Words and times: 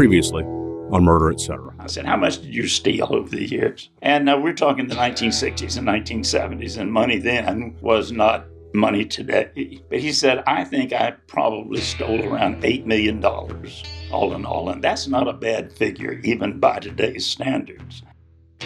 Previously 0.00 0.44
on 0.44 1.04
Murder, 1.04 1.30
etc. 1.30 1.74
I 1.78 1.86
said, 1.86 2.06
How 2.06 2.16
much 2.16 2.40
did 2.40 2.54
you 2.54 2.66
steal 2.68 3.14
over 3.14 3.28
the 3.28 3.46
years? 3.46 3.90
And 4.00 4.30
uh, 4.30 4.40
we're 4.42 4.54
talking 4.54 4.88
the 4.88 4.94
1960s 4.94 5.76
and 5.76 5.86
1970s, 5.86 6.78
and 6.78 6.90
money 6.90 7.18
then 7.18 7.76
was 7.82 8.10
not 8.10 8.46
money 8.72 9.04
today. 9.04 9.82
But 9.90 10.00
he 10.00 10.10
said, 10.12 10.42
I 10.46 10.64
think 10.64 10.94
I 10.94 11.10
probably 11.26 11.82
stole 11.82 12.24
around 12.26 12.62
$8 12.62 12.86
million 12.86 13.22
all 13.22 14.32
in 14.32 14.46
all. 14.46 14.70
And 14.70 14.82
that's 14.82 15.06
not 15.06 15.28
a 15.28 15.34
bad 15.34 15.70
figure, 15.70 16.14
even 16.24 16.58
by 16.58 16.78
today's 16.78 17.26
standards. 17.26 18.02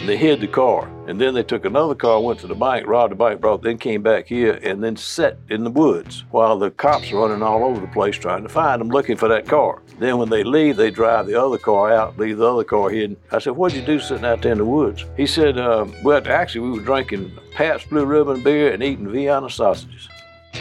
They 0.03 0.17
hid 0.17 0.39
the 0.39 0.47
car, 0.47 0.87
and 1.07 1.19
then 1.19 1.33
they 1.33 1.41
took 1.41 1.65
another 1.65 1.95
car, 1.95 2.21
went 2.21 2.39
to 2.41 2.47
the 2.47 2.53
bank, 2.53 2.85
robbed 2.85 3.11
the 3.11 3.15
bank, 3.15 3.41
brought, 3.41 3.63
then 3.63 3.79
came 3.79 4.03
back 4.03 4.27
here, 4.27 4.59
and 4.61 4.83
then 4.83 4.95
sat 4.95 5.39
in 5.49 5.63
the 5.63 5.71
woods 5.71 6.25
while 6.29 6.59
the 6.59 6.69
cops 6.69 7.11
are 7.11 7.17
running 7.17 7.41
all 7.41 7.63
over 7.63 7.81
the 7.81 7.87
place 7.87 8.15
trying 8.15 8.43
to 8.43 8.49
find 8.49 8.81
them, 8.81 8.89
looking 8.89 9.17
for 9.17 9.27
that 9.29 9.47
car. 9.47 9.81
Then 9.97 10.19
when 10.19 10.29
they 10.29 10.43
leave, 10.43 10.75
they 10.75 10.91
drive 10.91 11.25
the 11.25 11.41
other 11.41 11.57
car 11.57 11.91
out, 11.91 12.19
leave 12.19 12.37
the 12.37 12.45
other 12.45 12.63
car 12.63 12.91
hidden. 12.91 13.17
I 13.31 13.39
said, 13.39 13.55
"What'd 13.55 13.79
you 13.79 13.83
do 13.83 13.99
sitting 13.99 14.25
out 14.25 14.43
there 14.43 14.51
in 14.51 14.59
the 14.59 14.65
woods?" 14.65 15.05
He 15.17 15.25
said, 15.25 15.57
uh, 15.57 15.85
"Well, 16.03 16.21
actually, 16.27 16.69
we 16.69 16.77
were 16.77 16.85
drinking 16.85 17.31
Pabst 17.53 17.89
Blue 17.89 18.05
Ribbon 18.05 18.43
beer 18.43 18.73
and 18.73 18.83
eating 18.83 19.07
Vienna 19.07 19.49
sausages." 19.49 20.07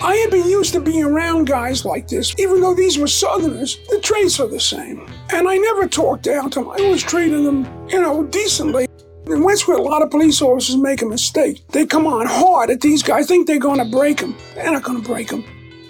I 0.02 0.14
had 0.16 0.30
been 0.30 0.48
used 0.48 0.72
to 0.72 0.80
being 0.80 1.04
around 1.04 1.46
guys 1.46 1.84
like 1.84 2.08
this. 2.08 2.34
Even 2.38 2.60
though 2.60 2.74
these 2.74 2.98
were 2.98 3.06
Southerners, 3.06 3.78
the 3.90 4.00
traits 4.00 4.40
are 4.40 4.48
the 4.48 4.58
same. 4.58 5.06
And 5.30 5.48
I 5.48 5.56
never 5.56 5.86
talked 5.86 6.22
down 6.22 6.50
to 6.50 6.60
them. 6.60 6.70
I 6.70 6.76
always 6.78 7.02
treated 7.02 7.44
them, 7.44 7.66
you 7.88 8.00
know, 8.00 8.24
decently. 8.24 8.86
In 9.26 9.42
where 9.42 9.78
a 9.78 9.82
lot 9.82 10.02
of 10.02 10.10
police 10.10 10.42
officers 10.42 10.76
make 10.76 11.00
a 11.00 11.06
mistake. 11.06 11.66
They 11.68 11.86
come 11.86 12.06
on 12.06 12.26
hard 12.26 12.70
at 12.70 12.82
these 12.82 13.02
guys, 13.02 13.26
think 13.26 13.46
they're 13.46 13.58
going 13.58 13.78
to 13.78 13.84
break 13.84 14.18
them. 14.18 14.36
They're 14.54 14.70
not 14.70 14.82
going 14.82 15.00
to 15.02 15.08
break 15.08 15.28
them. 15.28 15.44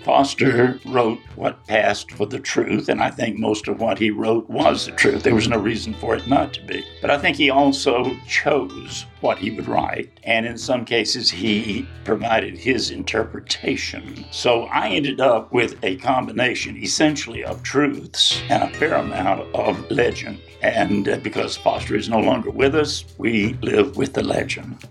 Foster 0.05 0.79
wrote 0.85 1.19
what 1.35 1.67
passed 1.67 2.13
for 2.13 2.27
the 2.27 2.39
truth, 2.39 2.91
and 2.91 3.01
I 3.01 3.11
think 3.11 3.39
most 3.39 3.69
of 3.69 3.81
what 3.81 3.99
he 3.99 4.11
wrote 4.11 4.49
was 4.51 4.85
the 4.85 4.93
truth. 4.93 5.23
There 5.23 5.35
was 5.35 5.49
no 5.49 5.59
reason 5.59 5.95
for 5.95 6.15
it 6.15 6.29
not 6.29 6.53
to 6.55 6.65
be. 6.65 6.85
But 7.01 7.11
I 7.11 7.17
think 7.17 7.39
he 7.39 7.49
also 7.49 8.15
chose 8.29 9.07
what 9.23 9.39
he 9.39 9.51
would 9.51 9.67
write, 9.67 10.21
and 10.25 10.45
in 10.45 10.59
some 10.59 10.85
cases, 10.85 11.31
he 11.31 11.89
provided 12.05 12.59
his 12.59 12.91
interpretation. 12.91 14.27
So 14.31 14.65
I 14.65 14.91
ended 14.91 15.21
up 15.21 15.51
with 15.55 15.83
a 15.83 15.97
combination 15.97 16.77
essentially 16.77 17.43
of 17.43 17.63
truths 17.63 18.43
and 18.51 18.63
a 18.63 18.79
fair 18.79 18.97
amount 18.97 19.55
of 19.55 19.91
legend. 19.91 20.39
And 20.61 21.09
uh, 21.09 21.17
because 21.19 21.57
Foster 21.57 21.97
is 21.97 22.11
no 22.11 22.21
longer 22.21 22.51
with 22.51 22.75
us, 22.75 23.05
we 23.17 23.55
live 23.63 23.97
with 23.97 24.13
the 24.13 24.23
legend. 24.23 24.87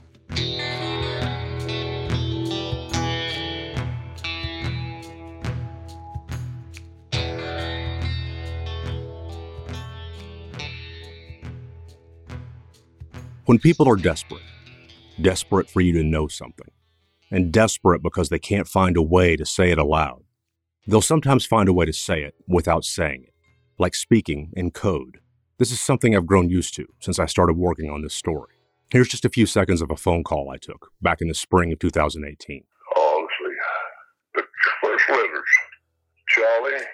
When 13.46 13.60
people 13.60 13.90
are 13.90 13.98
desperate, 13.98 14.42
desperate 15.20 15.70
for 15.70 15.82
you 15.82 15.92
to 15.94 16.04
know 16.04 16.30
something, 16.30 16.72
and 17.30 17.52
desperate 17.52 18.02
because 18.02 18.30
they 18.30 18.40
can't 18.40 18.70
find 18.70 18.96
a 18.96 19.02
way 19.02 19.36
to 19.36 19.46
say 19.46 19.70
it 19.70 19.78
aloud, 19.78 20.24
they'll 20.88 21.02
sometimes 21.02 21.46
find 21.46 21.68
a 21.68 21.74
way 21.74 21.86
to 21.86 21.92
say 21.92 22.24
it 22.24 22.36
without 22.48 22.86
saying 22.86 23.26
it, 23.26 23.34
like 23.78 23.96
speaking 23.96 24.54
in 24.54 24.72
code. 24.72 25.18
This 25.58 25.72
is 25.72 25.82
something 25.82 26.16
I've 26.16 26.26
grown 26.26 26.50
used 26.50 26.74
to 26.76 26.88
since 27.02 27.20
I 27.20 27.26
started 27.26 27.58
working 27.58 27.90
on 27.90 28.02
this 28.02 28.14
story. 28.14 28.54
Here's 28.92 29.10
just 29.10 29.26
a 29.26 29.30
few 29.30 29.46
seconds 29.46 29.82
of 29.82 29.92
a 29.92 29.98
phone 29.98 30.24
call 30.24 30.50
I 30.50 30.58
took 30.58 30.92
back 31.02 31.20
in 31.20 31.28
the 31.28 31.34
spring 31.34 31.74
of 31.74 31.80
2018. 31.80 32.64
Oh. 32.96 33.28
The 34.36 34.44
first 34.82 35.10
letters 35.10 35.52
Charlie, 36.30 36.86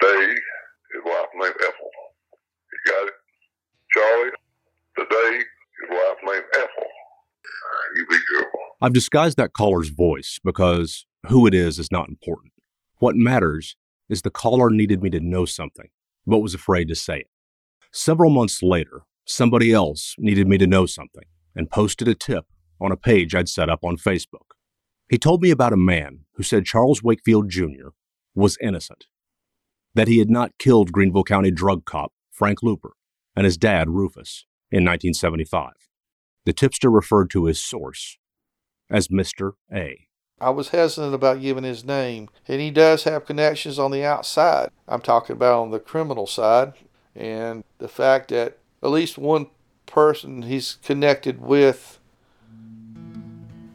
Dave, 0.00 0.38
his 0.92 1.02
wife 1.04 1.26
named 1.34 1.54
Ethel. 1.60 1.90
You 2.72 2.92
got 2.92 3.06
it? 3.08 3.14
Charlie, 3.92 4.30
the 4.96 5.04
Dave, 5.10 5.44
named 6.26 6.44
Ethel. 6.54 6.68
Uh, 6.78 7.86
you 7.96 8.06
be 8.06 8.18
careful. 8.32 8.60
I've 8.80 8.92
disguised 8.92 9.36
that 9.38 9.52
caller's 9.52 9.88
voice 9.88 10.38
because 10.44 11.06
who 11.28 11.46
it 11.46 11.54
is 11.54 11.78
is 11.78 11.90
not 11.90 12.08
important. 12.08 12.52
What 12.98 13.16
matters 13.16 13.76
is 14.08 14.22
the 14.22 14.30
caller 14.30 14.70
needed 14.70 15.02
me 15.02 15.10
to 15.10 15.20
know 15.20 15.44
something, 15.44 15.88
but 16.26 16.38
was 16.38 16.54
afraid 16.54 16.88
to 16.88 16.94
say 16.94 17.20
it. 17.20 17.30
Several 17.92 18.30
months 18.30 18.62
later, 18.62 19.02
somebody 19.24 19.72
else 19.72 20.14
needed 20.18 20.46
me 20.46 20.58
to 20.58 20.66
know 20.66 20.86
something 20.86 21.24
and 21.54 21.70
posted 21.70 22.08
a 22.08 22.14
tip 22.14 22.46
on 22.80 22.92
a 22.92 22.96
page 22.96 23.34
I'd 23.34 23.48
set 23.48 23.70
up 23.70 23.80
on 23.82 23.96
Facebook. 23.96 24.52
He 25.08 25.18
told 25.18 25.42
me 25.42 25.50
about 25.50 25.72
a 25.72 25.78
man 25.78 26.20
who 26.34 26.42
said 26.42 26.66
Charles 26.66 27.02
Wakefield 27.02 27.48
Jr. 27.48 27.88
was 28.34 28.58
innocent, 28.60 29.06
that 29.94 30.08
he 30.08 30.18
had 30.18 30.30
not 30.30 30.58
killed 30.58 30.92
Greenville 30.92 31.24
County 31.24 31.50
drug 31.50 31.84
cop 31.84 32.12
Frank 32.30 32.62
Looper 32.62 32.92
and 33.34 33.44
his 33.44 33.56
dad 33.56 33.88
Rufus 33.88 34.44
in 34.70 34.84
1975. 34.84 35.72
The 36.46 36.52
tipster 36.52 36.88
referred 36.88 37.28
to 37.30 37.46
his 37.46 37.60
source 37.60 38.18
as 38.88 39.08
Mr. 39.08 39.54
A. 39.72 40.06
I 40.40 40.50
was 40.50 40.68
hesitant 40.68 41.12
about 41.12 41.40
giving 41.40 41.64
his 41.64 41.84
name, 41.84 42.28
and 42.46 42.60
he 42.60 42.70
does 42.70 43.02
have 43.02 43.26
connections 43.26 43.80
on 43.80 43.90
the 43.90 44.04
outside. 44.04 44.70
I'm 44.86 45.00
talking 45.00 45.34
about 45.34 45.62
on 45.62 45.70
the 45.72 45.80
criminal 45.80 46.28
side, 46.28 46.74
and 47.16 47.64
the 47.78 47.88
fact 47.88 48.28
that 48.28 48.58
at 48.80 48.90
least 48.90 49.18
one 49.18 49.48
person 49.86 50.42
he's 50.42 50.78
connected 50.84 51.40
with. 51.40 51.98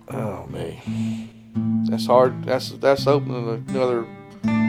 Oh 0.09 0.45
man, 0.47 1.85
that's 1.89 2.05
hard. 2.05 2.45
That's 2.45 2.69
that's 2.71 3.05
opening 3.05 3.65
another 3.67 4.07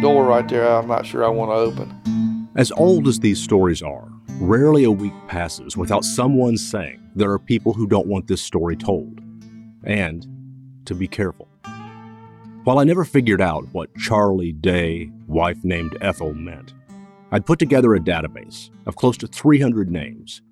door 0.01 0.25
right 0.25 0.49
there. 0.49 0.67
I'm 0.67 0.89
not 0.89 1.07
sure 1.07 1.25
I 1.25 1.29
want 1.29 1.53
to 1.53 1.55
open. 1.55 2.49
As 2.57 2.73
old 2.73 3.07
as 3.07 3.21
these 3.21 3.41
stories 3.41 3.81
are, 3.81 4.12
rarely 4.43 4.83
a 4.83 4.91
week 4.91 5.13
passes 5.29 5.77
without 5.77 6.05
someone 6.05 6.57
saying 6.57 7.01
there 7.15 7.31
are 7.31 7.39
people 7.39 7.73
who 7.73 7.87
don't 7.87 8.09
want 8.09 8.27
this 8.27 8.43
story 8.43 8.77
told, 8.77 9.21
and 9.85 10.27
to 10.85 10.97
be 10.97 11.07
careful. 11.07 11.49
While 12.65 12.81
I 12.81 12.85
never 12.85 13.05
figured 13.05 13.41
out 13.41 13.65
what 13.73 13.95
Charlie 13.97 14.53
Day, 14.53 15.11
wife 15.29 15.63
named 15.63 15.97
Ethel, 16.01 16.35
meant, 16.35 16.75
I'd 17.31 17.47
put 17.47 17.61
together 17.61 17.95
a 17.95 18.01
database 18.01 18.71
of 18.87 18.97
close 18.97 19.17
to 19.19 19.29
300 19.29 19.91
names, 19.91 20.43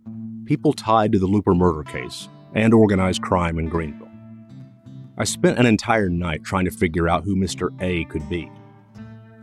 people 0.44 0.72
tied 0.72 1.10
to 1.12 1.18
the 1.18 1.26
Looper 1.26 1.54
murder 1.54 1.82
case 1.82 2.28
and 2.54 2.72
organized 2.72 3.22
crime 3.22 3.58
in 3.58 3.68
Greenville. 3.68 4.08
I 5.18 5.24
spent 5.24 5.58
an 5.58 5.66
entire 5.66 6.08
night 6.08 6.44
trying 6.44 6.64
to 6.64 6.70
figure 6.70 7.08
out 7.08 7.24
who 7.24 7.34
Mr. 7.34 7.70
A 7.82 8.04
could 8.04 8.28
be. 8.28 8.50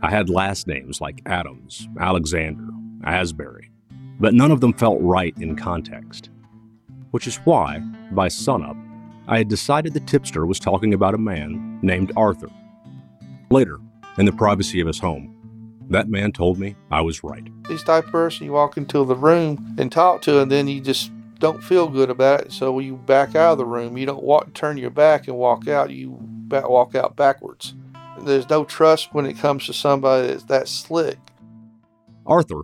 I 0.00 0.10
had 0.10 0.30
last 0.30 0.66
names 0.66 1.02
like 1.02 1.20
Adams, 1.26 1.86
Alexander, 2.00 2.66
Asbury, 3.04 3.70
but 4.18 4.34
none 4.34 4.50
of 4.50 4.60
them 4.60 4.72
felt 4.72 4.98
right 5.00 5.34
in 5.38 5.56
context. 5.56 6.30
Which 7.10 7.26
is 7.26 7.36
why, 7.44 7.78
by 8.12 8.28
sunup, 8.28 8.76
I 9.26 9.38
had 9.38 9.48
decided 9.48 9.94
the 9.94 10.00
tipster 10.00 10.46
was 10.46 10.58
talking 10.58 10.94
about 10.94 11.14
a 11.14 11.18
man 11.18 11.78
named 11.82 12.12
Arthur. 12.16 12.48
Later, 13.50 13.78
in 14.18 14.26
the 14.26 14.32
privacy 14.32 14.80
of 14.80 14.86
his 14.86 14.98
home, 14.98 15.34
that 15.90 16.08
man 16.08 16.32
told 16.32 16.58
me 16.58 16.76
I 16.90 17.00
was 17.00 17.24
right. 17.24 17.46
This 17.68 17.82
type 17.82 18.06
of 18.06 18.10
person, 18.10 18.46
you 18.46 18.52
walk 18.52 18.76
into 18.76 19.04
the 19.04 19.14
room 19.14 19.76
and 19.78 19.90
talk 19.90 20.22
to, 20.22 20.40
and 20.40 20.50
then 20.50 20.68
you 20.68 20.80
just 20.80 21.10
don't 21.38 21.62
feel 21.62 21.88
good 21.88 22.10
about 22.10 22.40
it. 22.40 22.52
So 22.52 22.78
you 22.78 22.96
back 22.96 23.34
out 23.34 23.52
of 23.52 23.58
the 23.58 23.64
room. 23.64 23.96
You 23.96 24.06
don't 24.06 24.22
walk, 24.22 24.52
turn 24.54 24.76
your 24.76 24.90
back 24.90 25.28
and 25.28 25.36
walk 25.36 25.68
out. 25.68 25.90
You 25.90 26.18
back, 26.20 26.68
walk 26.68 26.94
out 26.94 27.16
backwards. 27.16 27.74
There's 28.20 28.50
no 28.50 28.64
trust 28.64 29.14
when 29.14 29.26
it 29.26 29.38
comes 29.38 29.66
to 29.66 29.72
somebody 29.72 30.26
that's 30.26 30.44
that 30.44 30.68
slick. 30.68 31.18
Arthur 32.26 32.62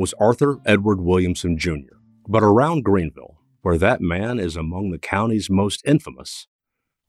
was 0.00 0.14
Arthur 0.18 0.56
Edward 0.64 1.02
Williamson 1.02 1.58
Jr., 1.58 1.98
but 2.26 2.42
around 2.42 2.84
Greenville, 2.84 3.36
where 3.60 3.76
that 3.76 4.00
man 4.00 4.38
is 4.38 4.56
among 4.56 4.90
the 4.90 4.98
county's 4.98 5.50
most 5.50 5.82
infamous, 5.84 6.46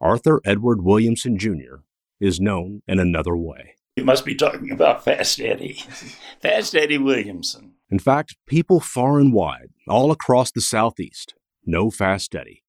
Arthur 0.02 0.41
Edward 0.44 0.81
Williamson 0.81 1.38
Jr. 1.38 1.84
is 2.19 2.41
known 2.41 2.81
in 2.90 3.00
another 3.00 3.38
way. 3.38 3.75
You 3.96 4.03
must 4.03 4.25
be 4.25 4.35
talking 4.35 4.72
about 4.72 5.06
Fast 5.06 5.40
Eddie. 5.40 5.85
Fast 6.41 6.75
Eddie 6.75 6.97
Williamson. 6.97 7.76
In 7.90 7.97
fact, 7.97 8.35
people 8.46 8.82
far 8.82 9.22
and 9.22 9.32
wide, 9.32 9.70
all 9.87 10.11
across 10.11 10.52
the 10.52 10.59
Southeast, 10.59 11.34
know 11.66 11.91
Fast 11.91 12.35
Eddie, 12.35 12.66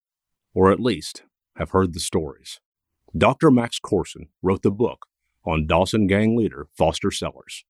or 0.54 0.70
at 0.70 0.78
least 0.78 1.24
have 1.56 1.70
heard 1.70 1.94
the 1.94 2.00
stories. 2.00 2.60
Dr. 3.18 3.50
Max 3.50 3.80
Corson 3.80 4.28
wrote 4.40 4.62
the 4.62 4.70
book 4.70 5.06
on 5.44 5.66
Dawson 5.66 6.06
gang 6.06 6.36
leader 6.36 6.68
Foster 6.78 7.10
Sellers. 7.10 7.64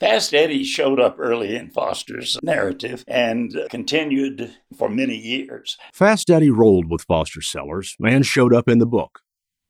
Fast 0.00 0.34
Eddie 0.34 0.64
showed 0.64 0.98
up 0.98 1.16
early 1.18 1.54
in 1.54 1.70
Foster's 1.70 2.36
narrative 2.42 3.04
and 3.06 3.56
continued 3.70 4.52
for 4.76 4.88
many 4.88 5.16
years. 5.16 5.78
Fast 5.92 6.30
Eddie 6.30 6.50
rolled 6.50 6.90
with 6.90 7.02
Foster 7.02 7.40
Sellers 7.40 7.96
and 8.04 8.26
showed 8.26 8.52
up 8.52 8.68
in 8.68 8.78
the 8.78 8.86
book 8.86 9.20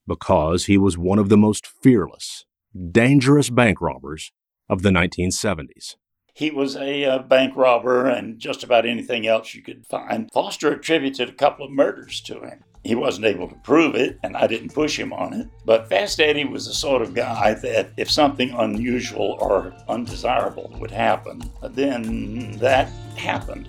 because 0.07 0.65
he 0.65 0.79
was 0.79 0.97
one 0.97 1.19
of 1.19 1.29
the 1.29 1.37
most 1.37 1.67
fearless, 1.67 2.47
dangerous 2.91 3.51
bank 3.51 3.83
robbers 3.83 4.33
of 4.69 4.81
the 4.81 4.89
1970s. 4.89 5.97
He 6.33 6.51
was 6.51 6.75
a 6.75 7.05
uh, 7.05 7.19
bank 7.21 7.55
robber 7.55 8.07
and 8.07 8.39
just 8.39 8.65
about 8.65 8.87
anything 8.87 9.27
else 9.27 9.55
you 9.55 9.63
could 9.63 9.87
find. 9.87 10.31
Foster 10.33 10.73
attributed 10.73 11.29
a 11.29 11.33
couple 11.33 11.67
of 11.67 11.71
murders 11.71 12.21
to 12.23 12.41
him. 12.41 12.65
He 12.85 12.95
wasn't 12.95 13.25
able 13.25 13.49
to 13.49 13.55
prove 13.57 13.95
it, 13.95 14.19
and 14.23 14.37
I 14.37 14.47
didn't 14.47 14.75
push 14.75 14.99
him 14.99 15.13
on 15.13 15.33
it. 15.33 15.49
But 15.65 15.89
Fast 15.89 16.21
Eddie 16.21 16.45
was 16.45 16.67
the 16.67 16.75
sort 16.75 17.01
of 17.01 17.15
guy 17.15 17.55
that 17.55 17.91
if 17.97 18.11
something 18.11 18.51
unusual 18.51 19.39
or 19.41 19.73
undesirable 19.89 20.71
would 20.79 20.91
happen, 20.91 21.43
then 21.63 22.53
that 22.59 22.89
happened. 23.17 23.69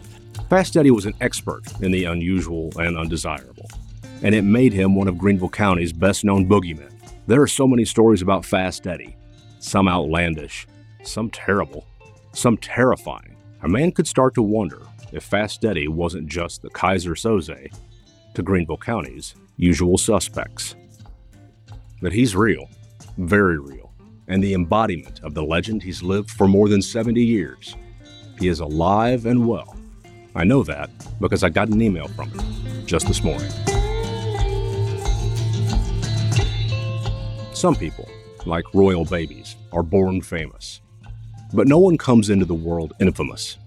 Fast 0.49 0.75
Eddie 0.75 0.91
was 0.91 1.05
an 1.05 1.15
expert 1.21 1.63
in 1.81 1.91
the 1.91 2.03
unusual 2.03 2.71
and 2.77 2.97
undesirable, 2.97 3.69
and 4.21 4.35
it 4.35 4.41
made 4.41 4.73
him 4.73 4.95
one 4.95 5.07
of 5.07 5.17
Greenville 5.17 5.49
County's 5.49 5.93
best 5.93 6.25
known 6.25 6.47
boogeymen. 6.47 6.91
There 7.25 7.41
are 7.41 7.47
so 7.47 7.67
many 7.67 7.85
stories 7.85 8.21
about 8.21 8.45
Fast 8.45 8.85
Eddie, 8.85 9.15
some 9.59 9.87
outlandish, 9.87 10.67
some 11.03 11.29
terrible, 11.29 11.87
some 12.33 12.57
terrifying. 12.57 13.37
A 13.63 13.67
man 13.69 13.93
could 13.93 14.07
start 14.07 14.35
to 14.35 14.43
wonder 14.43 14.81
if 15.13 15.23
Fast 15.23 15.63
Eddie 15.63 15.87
wasn't 15.87 16.27
just 16.27 16.61
the 16.61 16.69
Keyser 16.69 17.15
Söze 17.15 17.71
to 18.35 18.43
Greenville 18.43 18.77
County's 18.77 19.35
usual 19.57 19.97
suspects. 19.97 20.75
But 22.01 22.13
he's 22.13 22.35
real, 22.35 22.69
very 23.17 23.59
real, 23.59 23.91
and 24.27 24.43
the 24.43 24.53
embodiment 24.53 25.21
of 25.23 25.33
the 25.33 25.43
legend 25.43 25.81
he's 25.81 26.03
lived 26.03 26.29
for 26.29 26.47
more 26.47 26.69
than 26.69 26.81
70 26.81 27.23
years. 27.23 27.75
He 28.39 28.47
is 28.47 28.59
alive 28.59 29.25
and 29.25 29.47
well. 29.47 29.75
I 30.35 30.43
know 30.43 30.63
that 30.63 30.89
because 31.19 31.43
I 31.43 31.49
got 31.49 31.69
an 31.69 31.81
email 31.81 32.09
from 32.09 32.29
him 32.29 32.85
just 32.85 33.07
this 33.07 33.23
morning. 33.23 33.49
Some 37.53 37.75
people, 37.75 38.07
like 38.45 38.65
royal 38.73 39.05
babies, 39.05 39.55
are 39.71 39.81
born 39.81 40.21
famous. 40.21 40.81
But 41.53 41.67
no 41.67 41.79
one 41.79 41.97
comes 41.97 42.29
into 42.29 42.45
the 42.45 42.53
world 42.53 42.93
infamous. 42.99 43.57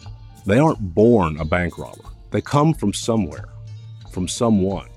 They 0.45 0.59
aren't 0.59 0.95
born 0.95 1.41
a 1.41 1.45
bank 1.45 1.79
robber. 1.79 2.05
They 2.31 2.43
come 2.43 2.75
from 2.75 2.93
somewhere, 2.93 3.47
from 4.13 4.29
someone. 4.29 4.89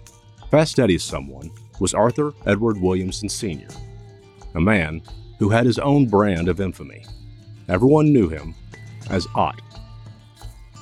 Fast 0.49 0.79
Eddie's 0.79 1.03
someone 1.03 1.51
was 1.79 1.93
Arthur 1.93 2.33
Edward 2.45 2.77
Williamson 2.79 3.29
Sr., 3.29 3.67
a 4.55 4.61
man 4.61 5.01
who 5.39 5.49
had 5.49 5.65
his 5.65 5.79
own 5.79 6.07
brand 6.07 6.47
of 6.47 6.61
infamy. 6.61 7.05
Everyone 7.67 8.11
knew 8.13 8.29
him 8.29 8.53
as 9.09 9.27
Ott. 9.35 9.61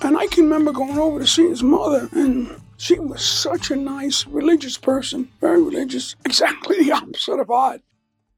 And 0.01 0.17
I 0.17 0.27
can 0.27 0.45
remember 0.45 0.71
going 0.71 0.97
over 0.97 1.19
to 1.19 1.27
see 1.27 1.47
his 1.47 1.63
mother, 1.63 2.09
and 2.13 2.59
she 2.77 2.97
was 2.97 3.23
such 3.23 3.71
a 3.71 3.75
nice 3.75 4.25
religious 4.25 4.77
person, 4.77 5.29
very 5.41 5.61
religious, 5.61 6.15
exactly 6.25 6.83
the 6.83 6.91
opposite 6.93 7.39
of 7.39 7.51
Ott, 7.51 7.81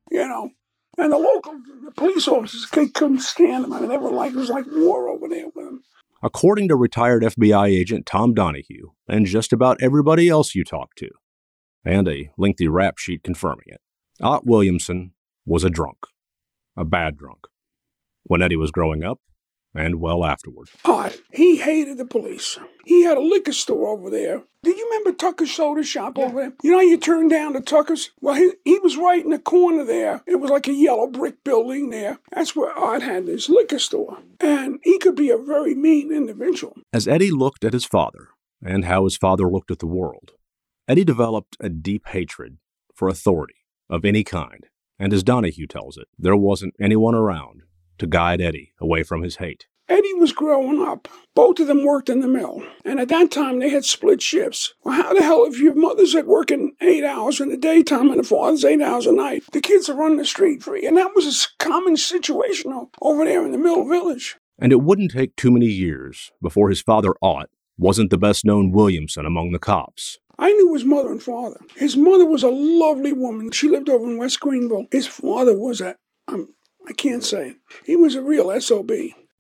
you 0.10 0.28
know. 0.28 0.52
And 0.98 1.12
the 1.12 1.18
local 1.18 1.54
the 1.86 1.92
police 1.92 2.28
officers 2.28 2.66
couldn't 2.66 3.22
stand 3.22 3.66
him. 3.66 3.74
I 3.74 3.80
mean, 3.80 3.90
they 3.90 3.98
were 3.98 4.12
like, 4.12 4.34
it 4.34 4.38
was 4.38 4.50
like 4.50 4.66
war 4.68 5.10
over 5.10 5.28
there 5.28 5.48
with 5.56 5.66
him. 5.66 5.84
According 6.24 6.68
to 6.68 6.76
retired 6.76 7.24
FBI 7.24 7.68
agent 7.70 8.06
Tom 8.06 8.36
Donahue, 8.36 8.92
and 9.08 9.26
just 9.26 9.52
about 9.52 9.82
everybody 9.82 10.30
else 10.30 10.54
you 10.54 10.64
talk 10.64 10.94
to, 10.98 11.10
and 11.84 12.08
a 12.08 12.30
lengthy 12.38 12.68
rap 12.68 13.00
sheet 13.00 13.24
confirming 13.24 13.66
it, 13.66 13.82
Ott 14.22 14.46
Williamson 14.46 15.14
was 15.46 15.64
a 15.64 15.70
drunk, 15.70 15.98
a 16.78 16.86
bad 16.86 17.18
drunk, 17.18 17.48
when 18.24 18.44
Eddie 18.44 18.56
was 18.56 18.70
growing 18.70 19.04
up, 19.04 19.20
and 19.74 20.00
well 20.00 20.26
afterward. 20.26 20.70
Ott, 20.86 21.22
he 21.32 21.58
hated 21.58 21.98
the 21.98 22.06
police. 22.06 22.60
He 22.86 23.04
had 23.04 23.18
a 23.18 23.22
liquor 23.22 23.54
store 23.54 23.90
over 23.90 24.10
there. 24.10 24.44
Do 24.64 24.72
you 24.72 24.86
remember 24.86 25.14
Tucker's 25.14 25.52
Soda 25.52 25.84
Shop 25.84 26.18
over 26.18 26.42
there? 26.42 26.54
You 26.64 26.72
know, 26.72 26.80
you 26.80 26.98
turn 26.98 27.28
down 27.28 27.54
to 27.54 27.62
Tucker's? 27.62 28.12
Well, 28.20 28.36
he, 28.36 28.52
he 28.66 28.80
was 28.80 28.98
right 28.98 29.24
in 29.24 29.32
the 29.32 29.40
corner 29.40 29.84
there. 29.84 30.22
It 30.28 30.40
was 30.40 30.52
like 30.52 30.68
a 30.68 30.74
yellow 30.74 31.08
brick 31.08 31.44
building 31.44 31.90
there. 31.90 32.20
That's 32.32 32.56
where 32.56 32.78
Ott 32.78 33.02
had 33.02 33.28
his 33.28 33.50
liquor 33.50 33.80
store. 33.80 34.20
And 34.40 34.80
he 34.84 35.00
could 35.00 35.16
be 35.16 35.30
a 35.30 35.38
very 35.38 35.74
mean 35.74 36.12
individual. 36.14 36.76
As 36.94 37.08
Eddie 37.08 37.32
looked 37.32 37.64
at 37.64 37.74
his 37.74 37.86
father, 37.86 38.30
and 38.64 38.86
how 38.86 39.06
his 39.06 39.18
father 39.18 39.50
looked 39.50 39.72
at 39.72 39.80
the 39.80 39.88
world, 39.88 40.34
Eddie 40.88 41.04
developed 41.04 41.58
a 41.60 41.70
deep 41.70 42.08
hatred 42.08 42.58
for 42.94 43.08
authority 43.08 43.56
of 43.90 44.06
any 44.06 44.24
kind. 44.24 44.68
And 45.00 45.14
as 45.14 45.24
Donahue 45.24 45.66
tells 45.66 45.98
it, 45.98 46.08
there 46.18 46.36
wasn't 46.36 46.76
anyone 46.80 47.16
around 47.16 47.64
to 48.02 48.08
guide 48.08 48.42
Eddie 48.42 48.74
away 48.82 49.04
from 49.04 49.22
his 49.22 49.38
hate. 49.38 49.68
Eddie 49.88 50.14
was 50.16 50.32
growing 50.32 50.82
up. 50.82 51.08
Both 51.36 51.60
of 51.60 51.68
them 51.68 51.86
worked 51.86 52.10
in 52.10 52.22
the 52.22 52.28
mill. 52.28 52.64
And 52.84 53.00
at 53.00 53.10
that 53.10 53.30
time, 53.30 53.60
they 53.60 53.70
had 53.70 53.86
split 53.86 54.22
shifts. 54.22 54.74
Well, 54.84 54.96
how 54.96 55.14
the 55.14 55.22
hell, 55.22 55.46
if 55.46 55.60
your 55.60 55.76
mother's 55.76 56.16
at 56.16 56.26
working 56.26 56.74
eight 56.82 57.04
hours 57.04 57.40
in 57.40 57.50
the 57.50 57.58
daytime 57.58 58.10
and 58.10 58.20
the 58.20 58.24
father's 58.24 58.66
eight 58.66 58.82
hours 58.82 59.06
a 59.06 59.12
night, 59.12 59.44
the 59.52 59.62
kids 59.62 59.90
are 59.90 59.96
running 59.96 60.18
the 60.18 60.26
street 60.26 60.64
free. 60.64 60.88
And 60.88 60.98
that 60.98 61.12
was 61.14 61.28
a 61.28 61.64
common 61.64 61.98
situation 61.98 62.88
over 63.02 63.26
there 63.26 63.46
in 63.46 63.52
the 63.52 63.58
mill 63.58 63.86
village. 63.86 64.38
And 64.58 64.72
it 64.72 64.82
wouldn't 64.82 65.12
take 65.12 65.36
too 65.36 65.52
many 65.52 65.68
years 65.68 66.32
before 66.42 66.70
his 66.70 66.82
father, 66.82 67.14
Ott, 67.22 67.50
wasn't 67.78 68.10
the 68.10 68.18
best 68.18 68.46
known 68.46 68.72
Williamson 68.72 69.26
among 69.26 69.52
the 69.52 69.60
cops. 69.60 70.20
I 70.40 70.52
knew 70.54 70.74
his 70.74 70.86
mother 70.86 71.12
and 71.12 71.22
father. 71.22 71.60
His 71.76 71.96
mother 71.96 72.26
was 72.26 72.44
a 72.44 72.50
lovely 72.50 73.14
woman. 73.14 73.52
She 73.52 73.68
lived 73.68 73.90
over 73.90 74.10
in 74.10 74.18
West 74.18 74.40
Greenville. 74.40 74.88
His 74.92 75.06
father 75.06 75.58
was 75.58 75.82
a, 75.82 75.98
um, 76.28 76.56
I 76.88 76.94
can't 76.94 77.24
say. 77.24 77.56
He 77.86 77.96
was 77.96 78.16
a 78.16 78.22
real 78.22 78.60
SOB. 78.60 78.92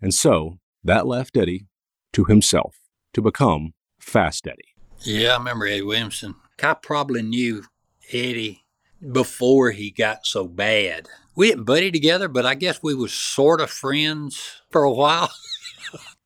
And 0.01 0.13
so 0.13 0.57
that 0.83 1.07
left 1.07 1.37
Eddie 1.37 1.67
to 2.13 2.25
himself 2.25 2.79
to 3.13 3.21
become 3.21 3.73
Fast 3.99 4.47
Eddie. 4.47 4.75
Yeah, 5.01 5.33
I 5.33 5.37
remember 5.37 5.65
Eddie 5.65 5.81
Williamson. 5.81 6.35
I 6.61 6.73
probably 6.75 7.21
knew 7.23 7.63
Eddie 8.11 8.63
before 9.11 9.71
he 9.71 9.89
got 9.91 10.25
so 10.25 10.47
bad. 10.47 11.07
We 11.35 11.49
didn't 11.49 11.63
buddy 11.63 11.91
together, 11.91 12.27
but 12.27 12.45
I 12.45 12.55
guess 12.55 12.83
we 12.83 12.93
was 12.93 13.13
sort 13.13 13.61
of 13.61 13.69
friends 13.69 14.61
for 14.69 14.83
a 14.83 14.91
while. 14.91 15.31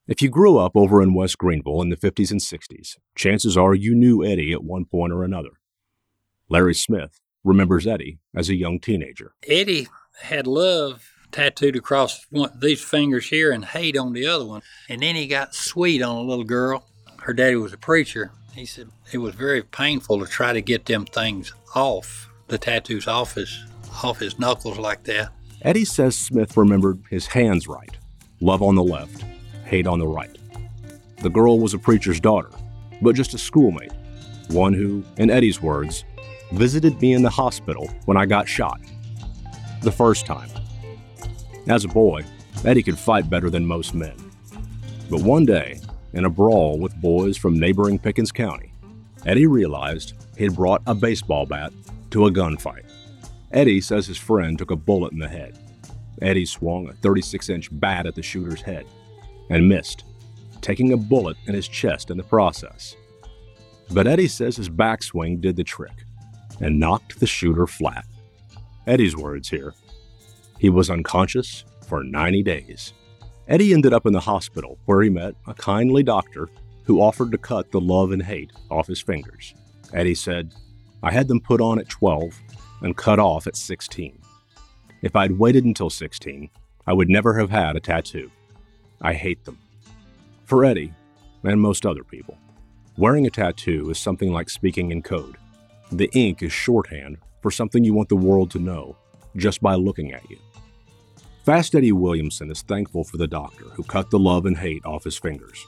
If 0.08 0.22
you 0.22 0.30
grew 0.30 0.60
up 0.60 0.74
over 0.76 1.02
in 1.02 1.16
West 1.16 1.40
Greenville 1.40 1.82
in 1.82 1.90
the 1.90 1.98
50s 1.98 2.30
and 2.30 2.40
60s, 2.40 2.98
chances 3.16 3.58
are 3.58 3.74
you 3.74 3.96
knew 3.96 4.24
Eddie 4.24 4.54
at 4.54 4.64
one 4.64 4.86
point 4.86 5.12
or 5.12 5.24
another. 5.24 5.50
Larry 6.48 6.76
Smith 6.76 7.20
remembers 7.44 7.88
Eddie 7.88 8.20
as 8.36 8.48
a 8.48 8.56
young 8.56 8.80
teenager. 8.80 9.34
Eddie 9.48 9.88
had 10.22 10.48
love 10.48 11.12
tattooed 11.32 11.76
across 11.76 12.26
one, 12.30 12.52
these 12.60 12.82
fingers 12.82 13.28
here 13.28 13.52
and 13.52 13.66
hate 13.66 13.98
on 13.98 14.14
the 14.14 14.26
other 14.26 14.46
one. 14.46 14.62
And 14.90 15.02
then 15.02 15.16
he 15.16 15.28
got 15.28 15.54
sweet 15.54 16.02
on 16.02 16.16
a 16.16 16.22
little 16.22 16.44
girl. 16.44 16.86
Her 17.20 17.34
daddy 17.34 17.56
was 17.56 17.74
a 17.74 17.78
preacher. 17.78 18.32
He 18.54 18.66
said 18.66 18.90
it 19.12 19.18
was 19.18 19.36
very 19.36 19.62
painful 19.62 20.20
to 20.20 20.26
try 20.26 20.54
to 20.54 20.62
get 20.62 20.86
them 20.86 21.06
things 21.06 21.54
off, 21.76 22.30
the 22.48 22.58
tattoos 22.58 23.08
off 23.08 23.36
his, 23.36 23.66
off 24.04 24.20
his 24.20 24.40
knuckles 24.40 24.78
like 24.78 25.04
that. 25.04 25.30
Eddie 25.62 25.86
says 25.86 26.18
Smith 26.18 26.56
remembered 26.56 27.02
his 27.10 27.28
hands 27.28 27.68
right 27.68 27.98
love 28.42 28.62
on 28.62 28.76
the 28.76 28.84
left, 28.84 29.24
hate 29.66 29.88
on 29.88 29.98
the 29.98 30.08
right. 30.08 30.38
The 31.22 31.30
girl 31.30 31.60
was 31.60 31.74
a 31.74 31.80
preacher's 31.80 32.20
daughter, 32.20 32.52
but 33.02 33.16
just 33.16 33.34
a 33.34 33.38
schoolmate, 33.38 33.94
one 34.50 34.74
who, 34.74 35.04
in 35.18 35.30
Eddie's 35.30 35.62
words, 35.62 36.04
visited 36.52 37.02
me 37.02 37.14
in 37.14 37.24
the 37.24 37.30
hospital 37.30 37.90
when 38.06 38.18
I 38.18 38.26
got 38.26 38.48
shot. 38.48 38.80
The 39.86 39.92
first 39.92 40.26
time. 40.26 40.50
As 41.68 41.86
a 41.86 41.88
boy, 41.88 42.26
Eddie 42.66 42.82
could 42.82 42.98
fight 42.98 43.30
better 43.30 43.52
than 43.52 43.64
most 43.64 43.94
men. 43.94 44.16
But 45.12 45.22
one 45.22 45.46
day, 45.46 45.80
in 46.14 46.26
a 46.26 46.30
brawl 46.30 46.80
with 46.80 47.00
boys 47.00 47.38
from 47.38 47.60
neighboring 47.60 48.00
Pickens 48.00 48.32
County, 48.32 48.74
Eddie 49.28 49.46
realized 49.46 50.14
he'd 50.40 50.56
brought 50.56 50.82
a 50.88 50.96
baseball 50.96 51.46
bat 51.46 51.72
to 52.10 52.26
a 52.26 52.32
gunfight. 52.32 52.86
Eddie 53.52 53.80
says 53.80 54.08
his 54.08 54.18
friend 54.18 54.58
took 54.58 54.72
a 54.72 54.76
bullet 54.76 55.12
in 55.14 55.20
the 55.20 55.28
head. 55.28 55.60
Eddie 56.20 56.48
swung 56.48 56.90
a 56.90 56.94
36 56.94 57.48
inch 57.50 57.70
bat 57.72 58.08
at 58.08 58.16
the 58.16 58.24
shooter's 58.24 58.64
head 58.64 58.88
and 59.52 59.70
missed, 59.70 60.04
taking 60.62 60.94
a 60.94 60.98
bullet 60.98 61.38
in 61.46 61.54
his 61.54 61.68
chest 61.68 62.10
in 62.10 62.18
the 62.18 62.24
process. 62.24 62.96
But 63.92 64.08
Eddie 64.08 64.30
says 64.30 64.58
his 64.58 64.68
backswing 64.68 65.42
did 65.42 65.56
the 65.56 65.64
trick 65.64 66.06
and 66.60 66.80
knocked 66.80 67.20
the 67.20 67.28
shooter 67.28 67.68
flat. 67.68 68.08
Eddie's 68.88 69.16
words 69.16 69.50
here 69.50 69.74
he 70.60 70.70
was 70.70 70.90
unconscious 70.90 71.66
for 71.88 72.04
90 72.04 72.44
days. 72.44 72.94
Eddie 73.48 73.74
ended 73.74 73.94
up 73.94 74.06
in 74.06 74.14
the 74.14 74.20
hospital 74.20 74.78
where 74.86 75.02
he 75.02 75.10
met 75.10 75.36
a 75.48 75.54
kindly 75.54 76.02
doctor 76.02 76.50
who 76.84 77.02
offered 77.02 77.32
to 77.32 77.38
cut 77.38 77.72
the 77.72 77.82
love 77.82 78.12
and 78.12 78.24
hate 78.24 78.52
off 78.72 78.88
his 78.88 79.02
fingers. 79.02 79.54
Eddie 79.94 80.16
said, 80.16 80.54
I 81.04 81.12
had 81.12 81.28
them 81.28 81.40
put 81.40 81.62
on 81.62 81.80
at 81.80 81.90
12 81.90 82.40
and 82.82 82.98
cut 82.98 83.20
off 83.20 83.48
at 83.48 83.56
16. 83.56 84.18
If 85.02 85.16
I'd 85.16 85.38
waited 85.38 85.66
until 85.66 85.90
16, 85.90 86.50
I 86.88 86.94
would 86.94 87.10
never 87.10 87.38
have 87.38 87.50
had 87.50 87.76
a 87.76 87.80
tattoo. 87.80 88.32
I 89.02 89.14
hate 89.14 89.44
them. 89.46 89.58
For 90.46 90.66
Eddie, 90.66 90.94
and 91.44 91.62
most 91.62 91.86
other 91.86 92.04
people, 92.04 92.38
wearing 92.98 93.28
a 93.28 93.30
tattoo 93.30 93.90
is 93.92 94.00
something 94.00 94.32
like 94.32 94.50
speaking 94.50 94.92
in 94.92 95.04
code. 95.04 95.38
The 95.92 96.10
ink 96.14 96.42
is 96.42 96.52
shorthand 96.52 97.18
for 97.46 97.52
something 97.52 97.84
you 97.84 97.94
want 97.94 98.10
the 98.10 98.16
world 98.16 98.50
to 98.50 98.58
know 98.58 98.98
just 99.36 99.62
by 99.62 99.76
looking 99.76 100.12
at 100.12 100.28
you. 100.32 100.38
Fast 101.44 101.76
Eddie 101.76 101.92
Williamson 101.92 102.50
is 102.50 102.64
thankful 102.64 103.04
for 103.04 103.18
the 103.18 103.28
doctor 103.28 103.66
who 103.66 103.84
cut 103.84 104.10
the 104.10 104.18
love 104.18 104.48
and 104.48 104.58
hate 104.58 104.84
off 104.84 105.04
his 105.04 105.16
fingers. 105.16 105.64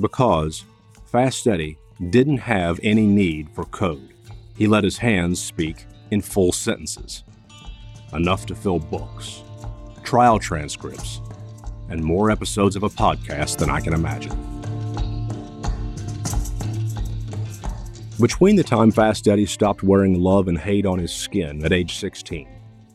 Because 0.00 0.64
Fast 1.12 1.46
Eddie 1.46 1.76
didn't 2.08 2.38
have 2.38 2.80
any 2.82 3.04
need 3.04 3.50
for 3.50 3.66
code. 3.66 4.14
He 4.56 4.66
let 4.66 4.82
his 4.82 4.96
hands 4.96 5.42
speak 5.42 5.84
in 6.10 6.22
full 6.22 6.52
sentences, 6.52 7.22
enough 8.14 8.46
to 8.46 8.54
fill 8.54 8.78
books, 8.78 9.42
trial 10.02 10.38
transcripts, 10.38 11.20
and 11.90 12.02
more 12.02 12.30
episodes 12.30 12.76
of 12.76 12.82
a 12.82 12.88
podcast 12.88 13.58
than 13.58 13.68
I 13.68 13.82
can 13.82 13.92
imagine. 13.92 14.59
Between 18.20 18.54
the 18.56 18.64
time 18.64 18.90
Fast 18.90 19.28
Eddie 19.28 19.46
stopped 19.46 19.82
wearing 19.82 20.20
love 20.20 20.48
and 20.48 20.58
hate 20.58 20.84
on 20.84 20.98
his 20.98 21.10
skin 21.10 21.64
at 21.64 21.72
age 21.72 21.96
16 21.96 22.46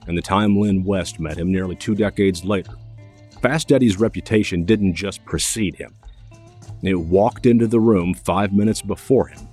and 0.08 0.16
the 0.16 0.22
time 0.22 0.60
Lynn 0.60 0.84
West 0.84 1.20
met 1.20 1.38
him 1.38 1.52
nearly 1.52 1.76
two 1.76 1.96
decades 1.96 2.46
later, 2.46 2.74
Fast 3.42 3.72
Eddie's 3.72 4.00
reputation 4.00 4.66
didn't 4.66 4.94
just 4.94 5.26
precede 5.26 5.74
him. 5.74 5.96
It 6.84 6.94
walked 6.94 7.48
into 7.48 7.66
the 7.66 7.80
room 7.80 8.14
five 8.14 8.54
minutes 8.54 8.84
before 8.84 9.28
him 9.28 9.48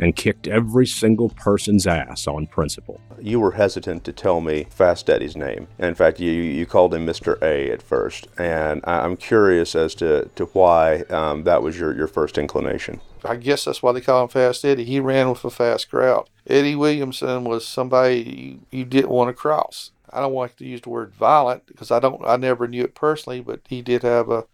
and 0.00 0.16
kicked 0.16 0.46
every 0.46 0.86
single 0.86 1.30
person's 1.30 1.86
ass 1.86 2.26
on 2.26 2.46
principle. 2.46 3.00
You 3.20 3.40
were 3.40 3.52
hesitant 3.52 4.04
to 4.04 4.12
tell 4.12 4.40
me 4.40 4.66
Fast 4.70 5.10
Eddie's 5.10 5.36
name. 5.36 5.68
In 5.78 5.94
fact, 5.94 6.20
you, 6.20 6.30
you 6.30 6.66
called 6.66 6.94
him 6.94 7.06
Mr. 7.06 7.40
A 7.42 7.70
at 7.70 7.82
first. 7.82 8.28
And 8.38 8.80
I'm 8.84 9.16
curious 9.16 9.74
as 9.74 9.94
to, 9.96 10.30
to 10.36 10.46
why 10.46 11.00
um, 11.10 11.44
that 11.44 11.62
was 11.62 11.78
your, 11.78 11.94
your 11.96 12.06
first 12.06 12.38
inclination. 12.38 13.00
I 13.24 13.36
guess 13.36 13.64
that's 13.64 13.82
why 13.82 13.92
they 13.92 14.00
call 14.00 14.22
him 14.22 14.28
Fast 14.28 14.64
Eddie. 14.64 14.84
He 14.84 15.00
ran 15.00 15.28
with 15.30 15.44
a 15.44 15.50
fast 15.50 15.90
crowd. 15.90 16.28
Eddie 16.46 16.76
Williamson 16.76 17.44
was 17.44 17.66
somebody 17.66 18.60
you, 18.70 18.78
you 18.78 18.84
didn't 18.84 19.10
want 19.10 19.28
to 19.28 19.34
cross. 19.34 19.90
I 20.10 20.20
don't 20.20 20.34
like 20.34 20.56
to 20.56 20.64
use 20.64 20.80
the 20.80 20.88
word 20.88 21.12
violent 21.12 21.66
because 21.66 21.90
I 21.90 22.00
don't 22.00 22.24
I 22.24 22.36
never 22.36 22.66
knew 22.66 22.82
it 22.82 22.94
personally, 22.94 23.40
but 23.40 23.60
he 23.68 23.82
did 23.82 24.02
have 24.02 24.30
a 24.30 24.46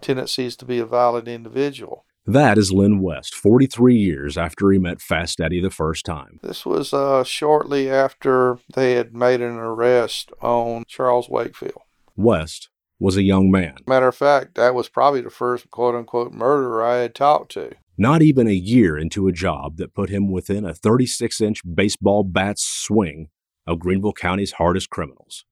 tendencies 0.00 0.56
to 0.56 0.64
be 0.64 0.78
a 0.78 0.86
violent 0.86 1.28
individual. 1.28 2.04
That 2.26 2.56
is 2.56 2.70
Lynn 2.70 3.00
West, 3.00 3.34
43 3.34 3.96
years 3.96 4.38
after 4.38 4.70
he 4.70 4.78
met 4.78 5.00
Fast 5.00 5.40
Eddie 5.40 5.60
the 5.60 5.70
first 5.70 6.04
time. 6.04 6.38
This 6.40 6.64
was 6.64 6.92
uh, 6.92 7.24
shortly 7.24 7.90
after 7.90 8.58
they 8.72 8.92
had 8.92 9.12
made 9.12 9.40
an 9.40 9.56
arrest 9.56 10.30
on 10.40 10.84
Charles 10.86 11.28
Wakefield. 11.28 11.82
West 12.14 12.68
was 13.00 13.16
a 13.16 13.24
young 13.24 13.50
man. 13.50 13.74
Matter 13.88 14.06
of 14.06 14.14
fact, 14.14 14.54
that 14.54 14.72
was 14.72 14.88
probably 14.88 15.20
the 15.20 15.30
first 15.30 15.68
quote 15.72 15.96
unquote 15.96 16.32
murderer 16.32 16.84
I 16.84 16.98
had 16.98 17.16
talked 17.16 17.50
to. 17.52 17.72
Not 17.98 18.22
even 18.22 18.46
a 18.46 18.52
year 18.52 18.96
into 18.96 19.26
a 19.26 19.32
job 19.32 19.76
that 19.78 19.94
put 19.94 20.08
him 20.08 20.30
within 20.30 20.64
a 20.64 20.74
36 20.74 21.40
inch 21.40 21.60
baseball 21.74 22.22
bat 22.22 22.56
swing 22.60 23.30
of 23.66 23.80
Greenville 23.80 24.12
County's 24.12 24.52
hardest 24.52 24.90
criminals 24.90 25.44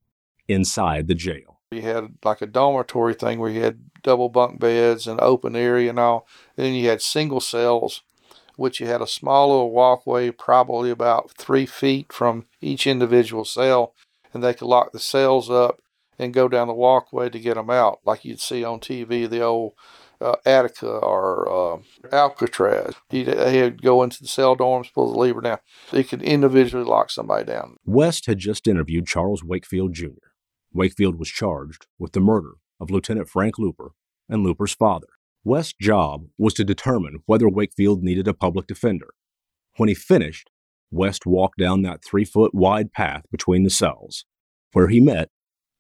inside 0.47 1.09
the 1.09 1.17
jail. 1.17 1.50
You 1.71 1.83
had 1.83 2.17
like 2.25 2.43
a 2.43 2.47
dormitory 2.47 3.15
thing 3.15 3.39
where 3.39 3.51
you 3.51 3.63
had 3.63 3.91
double 4.03 4.29
bunk 4.29 4.59
beds 4.59 5.07
and 5.07 5.21
open 5.21 5.55
area 5.55 5.91
and 5.91 6.01
all. 6.01 6.27
And 6.57 6.67
then 6.67 6.75
you 6.75 6.89
had 6.89 7.01
single 7.01 7.39
cells, 7.39 8.03
which 8.57 8.81
you 8.81 8.89
had 8.89 9.01
a 9.01 9.07
small 9.07 9.51
little 9.51 9.71
walkway, 9.71 10.33
probably 10.33 10.91
about 10.91 11.31
three 11.31 11.67
feet 11.67 12.13
from 12.13 12.47
each 12.61 12.89
individual 12.89 13.45
cell, 13.45 13.95
and 14.35 14.43
they 14.43 14.53
could 14.53 14.67
lock 14.67 14.91
the 14.91 14.99
cells 14.99 15.49
up 15.49 15.81
and 16.19 16.35
go 16.35 16.49
down 16.49 16.67
the 16.67 16.75
walkway 16.75 17.31
to 17.31 17.39
get 17.39 17.55
them 17.55 17.71
out, 17.71 18.01
like 18.05 18.25
you'd 18.25 18.41
see 18.41 18.65
on 18.65 18.81
TV, 18.81 19.31
the 19.31 19.41
old 19.41 19.75
uh, 20.21 20.35
Attica 20.45 20.91
or 20.91 21.49
uh, 21.49 21.79
Alcatraz. 22.13 22.95
He'd, 23.09 23.29
he'd 23.29 23.81
go 23.81 24.03
into 24.03 24.21
the 24.21 24.29
cell 24.29 24.57
dorms, 24.57 24.93
pull 24.93 25.13
the 25.13 25.19
lever 25.19 25.41
down. 25.41 25.59
He 25.93 26.05
could 26.05 26.21
individually 26.21 26.85
lock 26.85 27.11
somebody 27.11 27.45
down. 27.45 27.77
West 27.87 28.27
had 28.27 28.39
just 28.39 28.67
interviewed 28.67 29.07
Charles 29.07 29.45
Wakefield 29.45 29.95
Jr. 29.95 30.30
Wakefield 30.73 31.19
was 31.19 31.29
charged 31.29 31.87
with 31.99 32.13
the 32.13 32.21
murder 32.21 32.55
of 32.79 32.91
Lieutenant 32.91 33.29
Frank 33.29 33.59
Looper 33.59 33.93
and 34.29 34.43
Looper's 34.43 34.75
father. 34.75 35.09
West's 35.45 35.75
job 35.81 36.27
was 36.39 36.55
to 36.55 36.65
determine 36.65 37.23
whether 37.27 37.49
Wakefield 37.49 38.03
needed 38.03 38.29
a 38.29 38.35
public 38.35 38.67
defender. 38.67 39.09
When 39.77 39.89
he 39.89 39.95
finished, 39.95 40.51
West 40.91 41.25
walked 41.25 41.59
down 41.59 41.83
that 41.83 42.05
three 42.05 42.25
foot 42.25 42.55
wide 42.55 42.93
path 42.93 43.25
between 43.31 43.63
the 43.63 43.71
cells, 43.71 44.25
where 44.73 44.89
he 44.89 45.01
met 45.01 45.31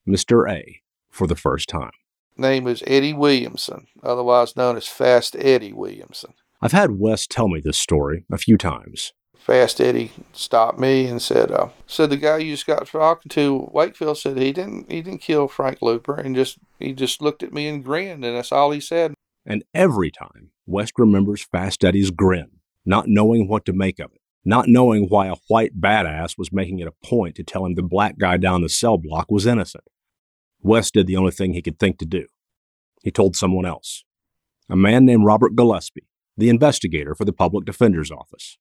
Mr. 0.08 0.50
A 0.50 0.80
for 1.10 1.26
the 1.26 1.36
first 1.36 1.68
time. 1.68 1.90
Name 2.36 2.66
is 2.66 2.82
Eddie 2.86 3.12
Williamson, 3.12 3.86
otherwise 4.02 4.56
known 4.56 4.76
as 4.76 4.86
Fast 4.86 5.36
Eddie 5.38 5.72
Williamson. 5.72 6.32
I've 6.62 6.72
had 6.72 6.98
West 6.98 7.30
tell 7.30 7.48
me 7.48 7.60
this 7.60 7.78
story 7.78 8.24
a 8.32 8.38
few 8.38 8.56
times. 8.56 9.12
Fast 9.40 9.80
Eddie 9.80 10.12
stopped 10.32 10.78
me 10.78 11.06
and 11.06 11.20
said, 11.20 11.50
uh, 11.50 11.70
"said 11.86 12.10
the 12.10 12.18
guy 12.18 12.38
you 12.38 12.52
just 12.52 12.66
got 12.66 12.86
talking 12.86 13.30
to, 13.30 13.70
Wakefield, 13.72 14.18
said 14.18 14.36
he 14.36 14.52
didn't 14.52 14.90
he 14.90 15.00
didn't 15.00 15.22
kill 15.22 15.48
Frank 15.48 15.80
Looper, 15.80 16.14
and 16.14 16.36
just 16.36 16.58
he 16.78 16.92
just 16.92 17.22
looked 17.22 17.42
at 17.42 17.52
me 17.52 17.66
and 17.66 17.82
grinned, 17.82 18.24
and 18.24 18.36
that's 18.36 18.52
all 18.52 18.70
he 18.70 18.80
said." 18.80 19.14
And 19.46 19.64
every 19.74 20.10
time, 20.10 20.50
West 20.66 20.92
remembers 20.98 21.42
Fast 21.42 21.84
Eddie's 21.84 22.10
grin, 22.10 22.60
not 22.84 23.08
knowing 23.08 23.48
what 23.48 23.64
to 23.64 23.72
make 23.72 23.98
of 23.98 24.12
it, 24.12 24.20
not 24.44 24.68
knowing 24.68 25.06
why 25.08 25.26
a 25.26 25.36
white 25.48 25.80
badass 25.80 26.36
was 26.36 26.52
making 26.52 26.78
it 26.78 26.86
a 26.86 27.06
point 27.06 27.34
to 27.36 27.42
tell 27.42 27.64
him 27.64 27.74
the 27.74 27.82
black 27.82 28.18
guy 28.18 28.36
down 28.36 28.60
the 28.60 28.68
cell 28.68 28.98
block 28.98 29.30
was 29.30 29.46
innocent. 29.46 29.84
West 30.62 30.94
did 30.94 31.06
the 31.06 31.16
only 31.16 31.32
thing 31.32 31.54
he 31.54 31.62
could 31.62 31.78
think 31.78 31.98
to 31.98 32.06
do. 32.06 32.26
He 33.02 33.10
told 33.10 33.34
someone 33.34 33.64
else, 33.64 34.04
a 34.68 34.76
man 34.76 35.06
named 35.06 35.24
Robert 35.24 35.56
Gillespie, 35.56 36.06
the 36.36 36.50
investigator 36.50 37.14
for 37.14 37.24
the 37.24 37.32
public 37.32 37.64
defender's 37.64 38.10
office. 38.10 38.58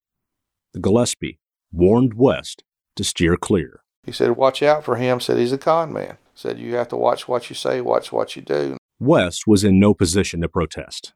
The 0.74 0.80
Gillespie 0.80 1.40
warned 1.72 2.14
West 2.14 2.64
to 2.96 3.04
steer 3.04 3.38
clear. 3.38 3.82
He 4.04 4.12
said, 4.12 4.32
Watch 4.32 4.62
out 4.62 4.84
for 4.84 4.96
him. 4.96 5.20
Said 5.20 5.38
he's 5.38 5.52
a 5.52 5.58
con 5.58 5.92
man. 5.92 6.18
Said 6.36 6.60
you 6.60 6.76
have 6.76 6.88
to 6.90 6.96
watch 6.96 7.28
what 7.28 7.50
you 7.50 7.56
say, 7.56 7.82
watch 7.82 8.12
what 8.12 8.36
you 8.36 8.42
do. 8.42 8.78
West 9.00 9.48
was 9.48 9.64
in 9.64 9.80
no 9.80 9.94
position 9.94 10.42
to 10.42 10.50
protest. 10.50 11.14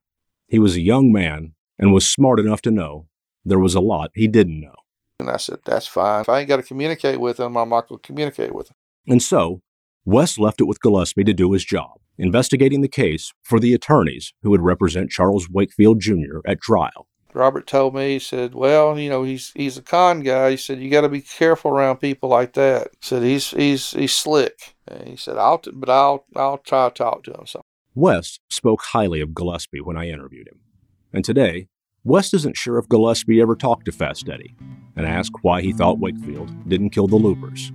He 0.47 0.59
was 0.59 0.75
a 0.75 0.81
young 0.81 1.11
man 1.11 1.53
and 1.77 1.93
was 1.93 2.07
smart 2.07 2.39
enough 2.39 2.61
to 2.63 2.71
know 2.71 3.07
there 3.45 3.59
was 3.59 3.75
a 3.75 3.81
lot 3.81 4.11
he 4.15 4.27
didn't 4.27 4.59
know. 4.59 4.75
And 5.19 5.29
I 5.29 5.37
said, 5.37 5.59
That's 5.65 5.87
fine. 5.87 6.21
If 6.21 6.29
I 6.29 6.39
ain't 6.39 6.49
got 6.49 6.57
to 6.57 6.63
communicate 6.63 7.19
with 7.19 7.39
him, 7.39 7.57
I'm 7.57 7.69
not 7.69 7.87
going 7.87 7.99
to 7.99 8.07
communicate 8.07 8.53
with 8.53 8.69
him. 8.69 8.75
And 9.07 9.21
so, 9.21 9.61
West 10.05 10.39
left 10.39 10.61
it 10.61 10.65
with 10.65 10.81
Gillespie 10.81 11.23
to 11.23 11.33
do 11.33 11.51
his 11.51 11.63
job, 11.63 11.99
investigating 12.17 12.81
the 12.81 12.87
case 12.87 13.33
for 13.43 13.59
the 13.59 13.73
attorneys 13.73 14.33
who 14.41 14.49
would 14.49 14.61
represent 14.61 15.11
Charles 15.11 15.49
Wakefield 15.49 15.99
Jr. 15.99 16.39
at 16.45 16.61
trial. 16.61 17.07
Robert 17.35 17.67
told 17.67 17.95
me, 17.95 18.13
he 18.13 18.19
said, 18.19 18.53
Well, 18.53 18.97
you 18.99 19.09
know, 19.09 19.23
he's 19.23 19.51
he's 19.55 19.77
a 19.77 19.81
con 19.81 20.21
guy. 20.21 20.51
He 20.51 20.57
said, 20.57 20.79
You 20.79 20.89
got 20.89 21.01
to 21.01 21.09
be 21.09 21.21
careful 21.21 21.71
around 21.71 21.97
people 21.97 22.29
like 22.29 22.53
that. 22.53 22.89
He 22.91 22.97
said, 23.01 23.23
He's 23.23 23.51
he's 23.51 23.91
he's 23.91 24.13
slick. 24.13 24.75
And 24.87 25.07
he 25.07 25.15
said, 25.15 25.37
I'll, 25.37 25.59
t- 25.59 25.71
but 25.73 25.89
I'll, 25.89 26.25
I'll 26.35 26.57
try 26.57 26.89
to 26.89 26.93
talk 26.93 27.23
to 27.23 27.31
him. 27.31 27.45
So 27.45 27.61
West 27.95 28.41
spoke 28.49 28.81
highly 28.81 29.21
of 29.21 29.33
Gillespie 29.33 29.81
when 29.81 29.97
I 29.97 30.09
interviewed 30.09 30.47
him. 30.47 30.59
And 31.13 31.23
today, 31.23 31.67
West 32.03 32.33
isn't 32.33 32.57
sure 32.57 32.77
if 32.77 32.89
Gillespie 32.89 33.39
ever 33.39 33.55
talked 33.55 33.85
to 33.85 33.91
Fast 33.91 34.27
Eddie 34.27 34.55
and 34.95 35.05
asked 35.05 35.35
why 35.41 35.61
he 35.61 35.71
thought 35.71 35.99
Wakefield 35.99 36.51
didn't 36.67 36.89
kill 36.89 37.07
the 37.07 37.15
Loopers. 37.15 37.71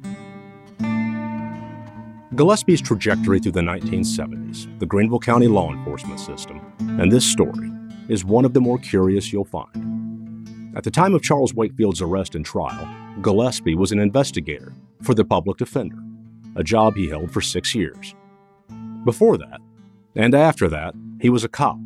Gillespie's 2.35 2.83
trajectory 2.83 3.41
through 3.41 3.53
the 3.53 3.61
1970s, 3.63 4.79
the 4.79 4.87
Greenville 4.87 5.19
County 5.19 5.49
law 5.49 5.73
enforcement 5.73 6.21
system, 6.21 6.61
and 6.79 7.11
this 7.11 7.25
story 7.25 7.71
is 8.09 8.25
one 8.25 8.45
of 8.45 8.55
the 8.55 8.61
more 8.61 8.79
curious 8.79 9.33
you'll 9.33 9.45
find. 9.45 10.75
At 10.77 10.85
the 10.85 10.91
time 10.91 11.15
of 11.15 11.23
Charles 11.23 11.55
Wakefield's 11.55 12.03
arrest 12.03 12.35
and 12.35 12.45
trial, 12.45 12.89
Gillespie 13.21 13.75
was 13.75 13.93
an 13.93 13.99
investigator 13.99 14.73
for 15.03 15.15
the 15.15 15.25
public 15.25 15.59
defender, 15.59 15.99
a 16.57 16.65
job 16.65 16.95
he 16.95 17.09
held 17.09 17.33
for 17.33 17.41
six 17.41 17.75
years. 17.75 18.15
Before 19.05 19.37
that, 19.39 19.61
and 20.15 20.35
after 20.35 20.69
that, 20.69 20.95
he 21.21 21.31
was 21.31 21.45
a 21.45 21.49
cop, 21.49 21.79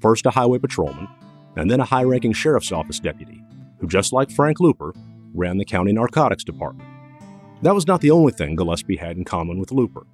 first 0.00 0.26
a 0.26 0.30
highway 0.30 0.58
patrolman, 0.58 1.08
and 1.56 1.70
then 1.70 1.80
a 1.80 1.84
high 1.84 2.04
ranking 2.04 2.32
sheriff's 2.32 2.72
office 2.72 3.00
deputy, 3.00 3.42
who, 3.78 3.86
just 3.86 4.12
like 4.12 4.30
Frank 4.30 4.60
Looper, 4.60 4.94
ran 5.34 5.58
the 5.58 5.64
county 5.64 5.92
narcotics 5.92 6.44
department. 6.44 6.88
That 7.62 7.74
was 7.74 7.86
not 7.86 8.00
the 8.00 8.10
only 8.10 8.32
thing 8.32 8.56
Gillespie 8.56 8.96
had 8.96 9.16
in 9.16 9.24
common 9.24 9.58
with 9.58 9.72
Looper. 9.72 10.06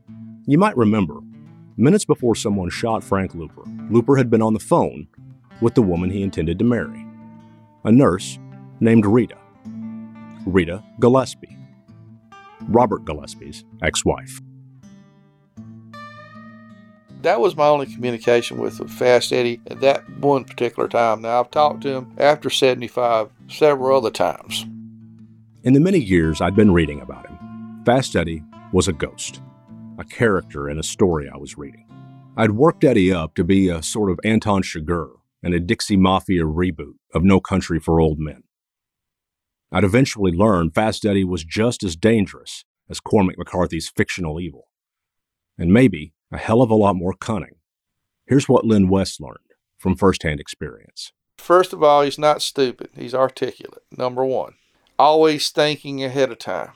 You 0.47 0.59
might 0.59 0.77
remember, 0.77 1.21
minutes 1.77 2.05
before 2.05 2.35
someone 2.35 2.71
shot 2.71 3.05
Frank 3.05 3.35
Looper, 3.35 3.63
Looper 3.91 4.17
had 4.17 4.31
been 4.31 4.43
on 4.43 4.55
the 4.55 4.61
phone 4.61 5.09
with 5.61 5.75
the 5.75 5.83
woman 5.83 6.11
he 6.11 6.23
intended 6.23 6.59
to 6.59 6.65
marry, 6.65 7.07
a 7.85 7.93
nurse 7.93 8.39
named 8.81 9.07
Rita. 9.07 9.37
Rita 10.47 10.83
Gillespie, 10.99 11.57
Robert 12.69 13.05
Gillespie's 13.05 13.65
ex 13.83 14.05
wife. 14.05 14.41
that 17.23 17.41
was 17.41 17.57
my 17.57 17.67
only 17.67 17.87
communication 17.87 18.59
with 18.59 18.91
Fast 18.91 19.33
Eddie 19.33 19.61
at 19.67 19.81
that 19.81 20.09
one 20.21 20.45
particular 20.45 20.89
time. 20.89 21.23
Now, 21.23 21.41
I've 21.41 21.51
talked 21.51 21.83
to 21.83 21.89
him 21.89 22.15
after 22.19 22.49
75 22.49 23.31
several 23.49 23.99
other 23.99 24.11
times. 24.11 24.65
In 25.65 25.73
the 25.73 25.81
many 25.81 25.99
years 25.99 26.41
I'd 26.41 26.57
been 26.57 26.73
reading 26.73 27.01
about 27.01 27.29
him, 27.29 27.83
Fast 27.85 28.15
Eddie 28.15 28.45
was 28.73 28.89
a 28.89 28.93
ghost, 28.93 29.41
a 29.99 30.05
character 30.05 30.69
in 30.69 30.79
a 30.79 30.83
story 30.83 31.29
I 31.29 31.37
was 31.37 31.59
reading. 31.59 31.87
I'd 32.37 32.53
worked 32.53 32.85
Eddie 32.85 33.13
up 33.13 33.35
to 33.35 33.45
be 33.45 33.69
a 33.69 33.83
sort 33.83 34.11
of 34.11 34.21
Anton 34.23 34.63
Chigurh 34.63 35.18
and 35.43 35.55
a 35.55 35.61
Dixie 35.61 35.97
Mafia 35.97 36.43
reboot 36.43 36.95
of 37.15 37.25
No 37.25 37.41
Country 37.41 37.79
for 37.79 38.01
Old 38.01 38.19
Men. 38.19 38.43
I'd 39.71 39.85
eventually 39.85 40.33
learn 40.33 40.71
Fast 40.71 41.05
Eddie 41.05 41.25
was 41.25 41.45
just 41.45 41.83
as 41.83 41.97
dangerous 41.97 42.65
as 42.89 43.01
Cormac 43.01 43.37
McCarthy's 43.37 43.93
fictional 43.95 44.41
evil, 44.41 44.69
and 45.59 45.73
maybe 45.73 46.15
a 46.33 46.39
hell 46.39 46.63
of 46.63 46.71
a 46.71 46.75
lot 46.75 46.97
more 46.97 47.15
cunning. 47.15 47.57
Here's 48.27 48.49
what 48.49 48.65
Lynn 48.65 48.89
West 48.89 49.21
learned 49.21 49.39
from 49.79 49.97
firsthand 49.97 50.41
experience. 50.41 51.13
First 51.37 51.73
of 51.73 51.83
all, 51.83 52.03
he's 52.03 52.19
not 52.19 52.43
stupid. 52.43 52.91
He's 52.97 53.15
articulate. 53.15 53.85
Number 53.97 54.25
one, 54.25 54.55
always 54.99 55.51
thinking 55.51 56.03
ahead 56.03 56.31
of 56.31 56.39
time. 56.39 56.73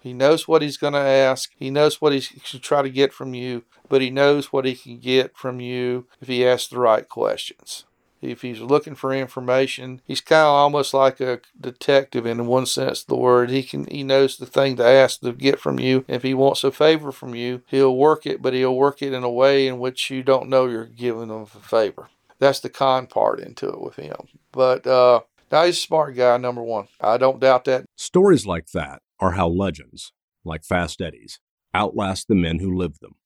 He 0.00 0.12
knows 0.12 0.46
what 0.46 0.60
he's 0.60 0.76
going 0.76 0.92
to 0.92 0.98
ask. 0.98 1.50
He 1.56 1.70
knows 1.70 2.00
what 2.00 2.12
he 2.12 2.20
should 2.20 2.62
try 2.62 2.82
to 2.82 2.90
get 2.90 3.12
from 3.12 3.32
you, 3.32 3.64
but 3.88 4.02
he 4.02 4.10
knows 4.10 4.52
what 4.52 4.66
he 4.66 4.74
can 4.74 4.98
get 4.98 5.36
from 5.36 5.60
you 5.60 6.06
if 6.20 6.28
he 6.28 6.46
asks 6.46 6.68
the 6.68 6.78
right 6.78 7.08
questions. 7.08 7.86
If 8.30 8.42
he's 8.42 8.60
looking 8.60 8.94
for 8.94 9.12
information, 9.12 10.00
he's 10.04 10.20
kind 10.20 10.42
of 10.42 10.54
almost 10.54 10.94
like 10.94 11.20
a 11.20 11.40
detective 11.60 12.26
in 12.26 12.46
one 12.46 12.66
sense 12.66 13.02
of 13.02 13.08
the 13.08 13.16
word. 13.16 13.50
He 13.50 13.62
can 13.62 13.86
he 13.86 14.02
knows 14.02 14.36
the 14.36 14.46
thing 14.46 14.76
to 14.76 14.84
ask 14.84 15.20
to 15.20 15.32
get 15.32 15.60
from 15.60 15.78
you. 15.78 16.04
If 16.08 16.22
he 16.22 16.34
wants 16.34 16.64
a 16.64 16.72
favor 16.72 17.12
from 17.12 17.34
you, 17.34 17.62
he'll 17.66 17.96
work 17.96 18.26
it, 18.26 18.42
but 18.42 18.54
he'll 18.54 18.76
work 18.76 19.02
it 19.02 19.12
in 19.12 19.24
a 19.24 19.30
way 19.30 19.66
in 19.66 19.78
which 19.78 20.10
you 20.10 20.22
don't 20.22 20.48
know 20.48 20.66
you're 20.66 20.86
giving 20.86 21.24
him 21.30 21.42
a 21.42 21.46
favor. 21.46 22.08
That's 22.38 22.60
the 22.60 22.70
con 22.70 23.06
part 23.06 23.40
into 23.40 23.68
it 23.68 23.80
with 23.80 23.96
him. 23.96 24.28
But 24.52 24.86
uh, 24.86 25.20
now 25.50 25.64
he's 25.64 25.78
a 25.78 25.80
smart 25.80 26.16
guy, 26.16 26.36
number 26.36 26.62
one. 26.62 26.88
I 27.00 27.16
don't 27.16 27.40
doubt 27.40 27.64
that. 27.64 27.84
Stories 27.96 28.46
like 28.46 28.68
that 28.72 29.02
are 29.20 29.32
how 29.32 29.48
legends, 29.48 30.12
like 30.44 30.64
Fast 30.64 31.00
Eddie's, 31.00 31.38
outlast 31.74 32.28
the 32.28 32.34
men 32.34 32.58
who 32.58 32.76
lived 32.76 33.00
them. 33.00 33.16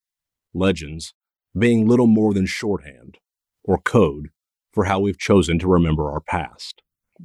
Legends 0.55 1.15
being 1.57 1.87
little 1.87 2.07
more 2.07 2.35
than 2.35 2.47
shorthand 2.47 3.19
or 3.65 3.79
code 3.79 4.31
for 4.79 4.85
how 4.85 5.01
we've 5.01 5.19
chosen 5.19 5.59
to 5.59 5.67
remember 5.67 6.09
our 6.09 6.21
past. 6.21 6.83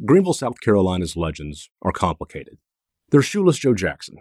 Greenville, 0.08 0.34
South 0.34 0.60
Carolina's 0.60 1.16
legends 1.16 1.70
are 1.84 1.92
complicated. 1.92 2.58
There's 3.12 3.26
Shoeless 3.26 3.60
Joe 3.60 3.76
Jackson, 3.76 4.18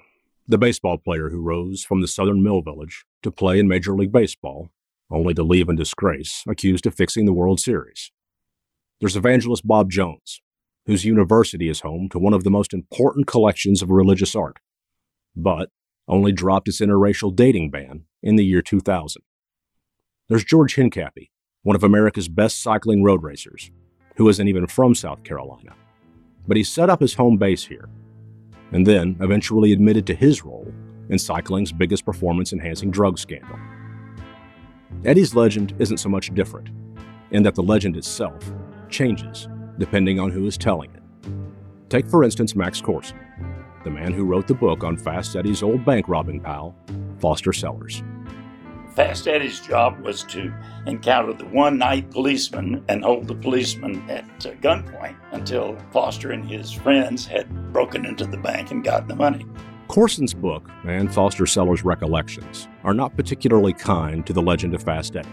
the 0.46 0.58
baseball 0.58 0.98
player 0.98 1.30
who 1.30 1.40
rose 1.40 1.82
from 1.82 2.02
the 2.02 2.08
southern 2.08 2.42
mill 2.42 2.60
village 2.60 3.06
to 3.22 3.30
play 3.30 3.58
in 3.58 3.68
Major 3.68 3.94
League 3.94 4.12
Baseball, 4.12 4.68
only 5.10 5.32
to 5.32 5.42
leave 5.42 5.70
in 5.70 5.76
disgrace, 5.76 6.44
accused 6.46 6.84
of 6.84 6.94
fixing 6.94 7.24
the 7.24 7.32
World 7.32 7.58
Series. 7.58 8.12
There's 9.00 9.16
evangelist 9.16 9.66
Bob 9.66 9.90
Jones, 9.90 10.42
whose 10.84 11.06
university 11.06 11.70
is 11.70 11.80
home 11.80 12.10
to 12.10 12.18
one 12.18 12.34
of 12.34 12.44
the 12.44 12.50
most 12.50 12.74
important 12.74 13.26
collections 13.26 13.80
of 13.80 13.88
religious 13.88 14.36
art, 14.36 14.58
but 15.34 15.70
only 16.06 16.32
dropped 16.32 16.68
its 16.68 16.82
interracial 16.82 17.34
dating 17.34 17.70
ban 17.70 18.04
in 18.22 18.36
the 18.36 18.44
year 18.44 18.60
2000. 18.60 19.22
There's 20.28 20.44
George 20.44 20.76
Hincapie, 20.76 21.30
one 21.62 21.76
of 21.76 21.84
America's 21.84 22.28
best 22.28 22.60
cycling 22.62 23.04
road 23.04 23.22
racers, 23.22 23.70
who 24.16 24.28
isn't 24.28 24.48
even 24.48 24.66
from 24.66 24.94
South 24.94 25.22
Carolina. 25.22 25.74
But 26.46 26.56
he 26.56 26.64
set 26.64 26.90
up 26.90 27.00
his 27.00 27.14
home 27.14 27.36
base 27.36 27.64
here, 27.64 27.88
and 28.72 28.86
then 28.86 29.16
eventually 29.20 29.72
admitted 29.72 30.06
to 30.08 30.14
his 30.14 30.44
role 30.44 30.72
in 31.08 31.18
cycling's 31.18 31.72
biggest 31.72 32.04
performance 32.04 32.52
enhancing 32.52 32.90
drug 32.90 33.18
scandal. 33.18 33.58
Eddie's 35.04 35.34
legend 35.34 35.74
isn't 35.78 35.98
so 35.98 36.08
much 36.08 36.34
different, 36.34 36.70
in 37.30 37.42
that 37.44 37.54
the 37.54 37.62
legend 37.62 37.96
itself 37.96 38.52
changes 38.88 39.48
depending 39.78 40.20
on 40.20 40.30
who 40.30 40.46
is 40.46 40.58
telling 40.58 40.90
it. 40.94 41.02
Take, 41.88 42.06
for 42.08 42.24
instance, 42.24 42.54
Max 42.54 42.80
Corson, 42.80 43.18
the 43.84 43.90
man 43.90 44.12
who 44.12 44.24
wrote 44.24 44.46
the 44.46 44.54
book 44.54 44.84
on 44.84 44.96
Fast 44.96 45.36
Eddie's 45.36 45.62
old 45.62 45.84
bank 45.84 46.08
robbing 46.08 46.40
pal, 46.40 46.74
Foster 47.18 47.52
Sellers. 47.52 48.02
Fast 48.94 49.26
Eddie's 49.26 49.60
job 49.60 49.98
was 50.00 50.22
to 50.24 50.52
encounter 50.86 51.32
the 51.32 51.46
one 51.46 51.78
night 51.78 52.10
policeman 52.10 52.84
and 52.88 53.02
hold 53.02 53.26
the 53.26 53.34
policeman 53.34 54.08
at 54.10 54.24
uh, 54.44 54.50
gunpoint 54.60 55.16
until 55.32 55.78
Foster 55.92 56.32
and 56.32 56.44
his 56.44 56.70
friends 56.70 57.24
had 57.24 57.72
broken 57.72 58.04
into 58.04 58.26
the 58.26 58.36
bank 58.36 58.70
and 58.70 58.84
gotten 58.84 59.08
the 59.08 59.16
money. 59.16 59.46
Corson's 59.88 60.34
book 60.34 60.68
and 60.84 61.12
Foster 61.12 61.46
Sellers' 61.46 61.84
recollections 61.84 62.68
are 62.84 62.92
not 62.92 63.16
particularly 63.16 63.72
kind 63.72 64.26
to 64.26 64.34
the 64.34 64.42
legend 64.42 64.74
of 64.74 64.82
Fast 64.82 65.16
Eddie. 65.16 65.28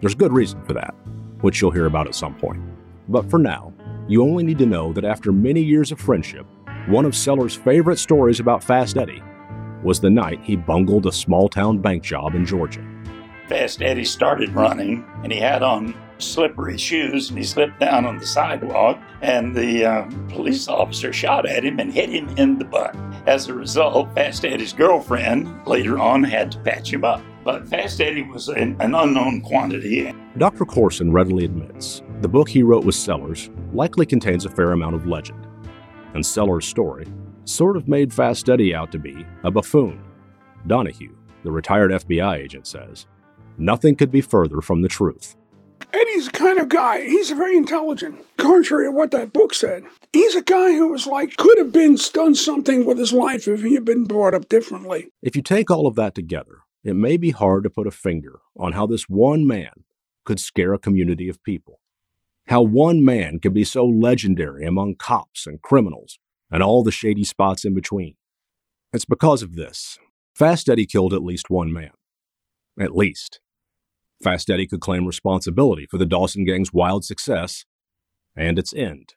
There's 0.00 0.14
good 0.14 0.32
reason 0.32 0.64
for 0.64 0.72
that, 0.74 0.94
which 1.40 1.60
you'll 1.60 1.72
hear 1.72 1.86
about 1.86 2.06
at 2.06 2.14
some 2.14 2.34
point. 2.36 2.62
But 3.08 3.28
for 3.28 3.38
now, 3.38 3.72
you 4.06 4.22
only 4.22 4.44
need 4.44 4.58
to 4.58 4.66
know 4.66 4.92
that 4.92 5.04
after 5.04 5.32
many 5.32 5.62
years 5.62 5.90
of 5.90 5.98
friendship, 5.98 6.46
one 6.86 7.06
of 7.06 7.16
Sellers' 7.16 7.56
favorite 7.56 7.98
stories 7.98 8.38
about 8.38 8.62
Fast 8.62 8.96
Eddie 8.96 9.22
was 9.82 10.00
the 10.00 10.10
night 10.10 10.40
he 10.42 10.56
bungled 10.56 11.06
a 11.06 11.12
small 11.12 11.48
town 11.48 11.78
bank 11.78 12.02
job 12.02 12.34
in 12.34 12.46
Georgia. 12.46 12.84
Fast 13.48 13.82
Eddie 13.82 14.04
started 14.04 14.50
running, 14.50 15.04
and 15.22 15.32
he 15.32 15.38
had 15.38 15.62
on 15.62 15.94
slippery 16.18 16.78
shoes, 16.78 17.28
and 17.28 17.38
he 17.38 17.44
slipped 17.44 17.80
down 17.80 18.06
on 18.06 18.16
the 18.16 18.26
sidewalk, 18.26 18.98
and 19.20 19.54
the 19.54 19.84
uh, 19.84 20.10
police 20.28 20.68
officer 20.68 21.12
shot 21.12 21.46
at 21.46 21.64
him 21.64 21.78
and 21.78 21.92
hit 21.92 22.08
him 22.08 22.28
in 22.38 22.58
the 22.58 22.64
butt. 22.64 22.96
As 23.26 23.48
a 23.48 23.54
result, 23.54 24.14
Fast 24.14 24.44
Eddie's 24.44 24.72
girlfriend 24.72 25.66
later 25.66 25.98
on 25.98 26.22
had 26.22 26.52
to 26.52 26.58
patch 26.60 26.92
him 26.92 27.04
up. 27.04 27.22
But 27.44 27.68
Fast 27.68 28.00
Eddie 28.00 28.22
was 28.22 28.48
an, 28.48 28.76
an 28.80 28.94
unknown 28.94 29.40
quantity. 29.40 30.14
Dr. 30.38 30.64
Corson 30.64 31.12
readily 31.12 31.44
admits 31.44 32.02
the 32.20 32.28
book 32.28 32.48
he 32.48 32.62
wrote 32.62 32.84
with 32.84 32.94
Sellers 32.94 33.50
likely 33.72 34.06
contains 34.06 34.44
a 34.44 34.50
fair 34.50 34.72
amount 34.72 34.94
of 34.94 35.06
legend, 35.06 35.46
and 36.14 36.24
Sellers' 36.24 36.66
story 36.66 37.06
sort 37.44 37.76
of 37.76 37.88
made 37.88 38.12
Fast 38.12 38.48
Eddie 38.48 38.74
out 38.74 38.92
to 38.92 38.98
be 38.98 39.26
a 39.44 39.50
buffoon. 39.50 40.02
Donahue, 40.66 41.14
the 41.42 41.50
retired 41.50 41.90
FBI 41.90 42.38
agent, 42.38 42.66
says 42.66 43.06
nothing 43.58 43.96
could 43.96 44.10
be 44.10 44.20
further 44.20 44.60
from 44.60 44.82
the 44.82 44.88
truth. 44.88 45.36
Eddie's 45.92 46.26
the 46.26 46.32
kind 46.32 46.58
of 46.58 46.68
guy, 46.68 47.02
he's 47.02 47.30
very 47.30 47.56
intelligent, 47.56 48.24
contrary 48.36 48.86
to 48.86 48.92
what 48.92 49.10
that 49.10 49.32
book 49.32 49.52
said. 49.52 49.84
He's 50.12 50.34
a 50.34 50.42
guy 50.42 50.72
who 50.72 50.88
was 50.88 51.06
like, 51.06 51.36
could 51.36 51.58
have 51.58 51.72
been 51.72 51.98
done 52.12 52.34
something 52.34 52.86
with 52.86 52.98
his 52.98 53.12
life 53.12 53.48
if 53.48 53.62
he 53.62 53.74
had 53.74 53.84
been 53.84 54.04
brought 54.04 54.34
up 54.34 54.48
differently. 54.48 55.08
If 55.22 55.36
you 55.36 55.42
take 55.42 55.70
all 55.70 55.86
of 55.86 55.96
that 55.96 56.14
together, 56.14 56.58
it 56.84 56.94
may 56.94 57.16
be 57.16 57.30
hard 57.30 57.64
to 57.64 57.70
put 57.70 57.86
a 57.86 57.92
finger 57.92 58.40
on 58.56 58.72
how 58.72 58.86
this 58.86 59.08
one 59.08 59.46
man 59.46 59.84
could 60.24 60.40
scare 60.40 60.72
a 60.72 60.78
community 60.78 61.28
of 61.28 61.42
people. 61.42 61.80
How 62.46 62.62
one 62.62 63.04
man 63.04 63.38
could 63.38 63.54
be 63.54 63.64
so 63.64 63.84
legendary 63.84 64.66
among 64.66 64.96
cops 64.96 65.46
and 65.46 65.62
criminals 65.62 66.18
and 66.52 66.62
all 66.62 66.84
the 66.84 66.92
shady 66.92 67.24
spots 67.24 67.64
in 67.64 67.74
between. 67.74 68.14
It's 68.92 69.06
because 69.06 69.42
of 69.42 69.56
this. 69.56 69.98
Fast 70.34 70.68
Eddie 70.68 70.86
killed 70.86 71.14
at 71.14 71.22
least 71.22 71.50
one 71.50 71.72
man. 71.72 71.90
At 72.78 72.94
least. 72.94 73.40
Fast 74.22 74.50
Eddie 74.50 74.66
could 74.66 74.80
claim 74.80 75.06
responsibility 75.06 75.86
for 75.90 75.98
the 75.98 76.06
Dawson 76.06 76.44
Gang's 76.44 76.72
wild 76.72 77.04
success 77.04 77.64
and 78.36 78.58
its 78.58 78.72
end. 78.74 79.14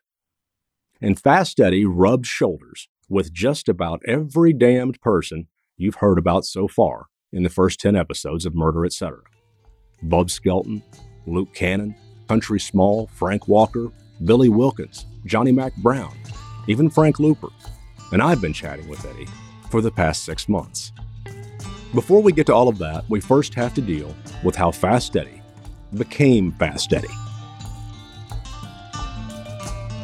And 1.00 1.20
Fast 1.20 1.60
Eddie 1.60 1.84
rubbed 1.84 2.26
shoulders 2.26 2.88
with 3.08 3.32
just 3.32 3.68
about 3.68 4.00
every 4.06 4.52
damned 4.52 5.00
person 5.00 5.48
you've 5.76 5.96
heard 5.96 6.18
about 6.18 6.44
so 6.44 6.66
far 6.66 7.06
in 7.32 7.42
the 7.42 7.50
first 7.50 7.78
10 7.80 7.94
episodes 7.94 8.46
of 8.46 8.54
Murder, 8.54 8.84
etc. 8.84 9.18
Bub 10.02 10.30
Skelton, 10.30 10.82
Luke 11.26 11.52
Cannon, 11.54 11.94
Country 12.28 12.58
Small, 12.58 13.08
Frank 13.08 13.46
Walker, 13.46 13.88
Billy 14.24 14.48
Wilkins, 14.48 15.06
Johnny 15.26 15.52
Mac 15.52 15.74
Brown, 15.76 16.16
even 16.66 16.90
Frank 16.90 17.18
Looper. 17.18 17.48
And 18.12 18.22
I've 18.22 18.40
been 18.40 18.52
chatting 18.52 18.88
with 18.88 19.04
Eddie 19.04 19.28
for 19.70 19.80
the 19.80 19.90
past 19.90 20.24
six 20.24 20.48
months. 20.48 20.92
Before 21.94 22.22
we 22.22 22.32
get 22.32 22.46
to 22.46 22.54
all 22.54 22.68
of 22.68 22.78
that, 22.78 23.04
we 23.08 23.20
first 23.20 23.54
have 23.54 23.74
to 23.74 23.80
deal 23.80 24.14
with 24.44 24.54
how 24.54 24.70
Fast 24.70 25.16
Eddie 25.16 25.42
became 25.94 26.52
Fast 26.52 26.92
Eddie. 26.92 27.08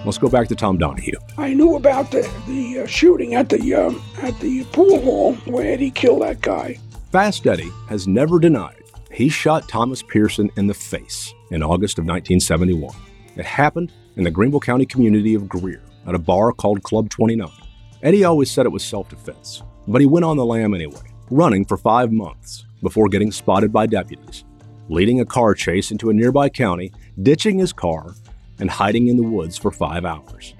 Let's 0.04 0.18
go 0.18 0.28
back 0.28 0.48
to 0.48 0.56
Tom 0.56 0.78
Donahue. 0.78 1.18
I 1.38 1.54
knew 1.54 1.76
about 1.76 2.10
the, 2.10 2.28
the 2.48 2.80
uh, 2.80 2.86
shooting 2.86 3.34
at 3.34 3.48
the 3.48 3.74
um, 3.74 4.02
at 4.20 4.38
the 4.40 4.64
pool 4.72 5.00
hall 5.00 5.34
where 5.44 5.64
Eddie 5.64 5.92
killed 5.92 6.22
that 6.22 6.40
guy. 6.40 6.78
Fast 7.12 7.46
Eddie 7.46 7.70
has 7.88 8.08
never 8.08 8.40
denied 8.40 8.82
he 9.12 9.28
shot 9.28 9.68
Thomas 9.68 10.02
Pearson 10.02 10.50
in 10.56 10.66
the 10.66 10.74
face 10.74 11.34
in 11.50 11.62
August 11.62 11.98
of 11.98 12.04
1971. 12.04 12.94
It 13.36 13.44
happened 13.44 13.92
in 14.16 14.24
the 14.24 14.30
Greenville 14.30 14.60
County 14.60 14.86
community 14.86 15.34
of 15.34 15.48
Greer 15.48 15.82
at 16.06 16.14
a 16.14 16.18
bar 16.18 16.52
called 16.52 16.82
Club 16.82 17.08
29. 17.10 17.48
Eddie 18.02 18.24
always 18.24 18.50
said 18.50 18.66
it 18.66 18.72
was 18.72 18.84
self 18.84 19.08
defense, 19.08 19.62
but 19.86 20.00
he 20.00 20.06
went 20.06 20.24
on 20.24 20.36
the 20.36 20.44
lam 20.44 20.74
anyway, 20.74 21.12
running 21.30 21.64
for 21.64 21.76
five 21.76 22.12
months 22.12 22.64
before 22.82 23.08
getting 23.08 23.30
spotted 23.30 23.72
by 23.72 23.86
deputies, 23.86 24.44
leading 24.88 25.20
a 25.20 25.24
car 25.24 25.54
chase 25.54 25.90
into 25.90 26.10
a 26.10 26.14
nearby 26.14 26.48
county, 26.48 26.92
ditching 27.22 27.58
his 27.58 27.72
car, 27.72 28.14
and 28.58 28.70
hiding 28.70 29.08
in 29.08 29.16
the 29.16 29.22
woods 29.22 29.56
for 29.56 29.70
five 29.70 30.04
hours. 30.04 30.54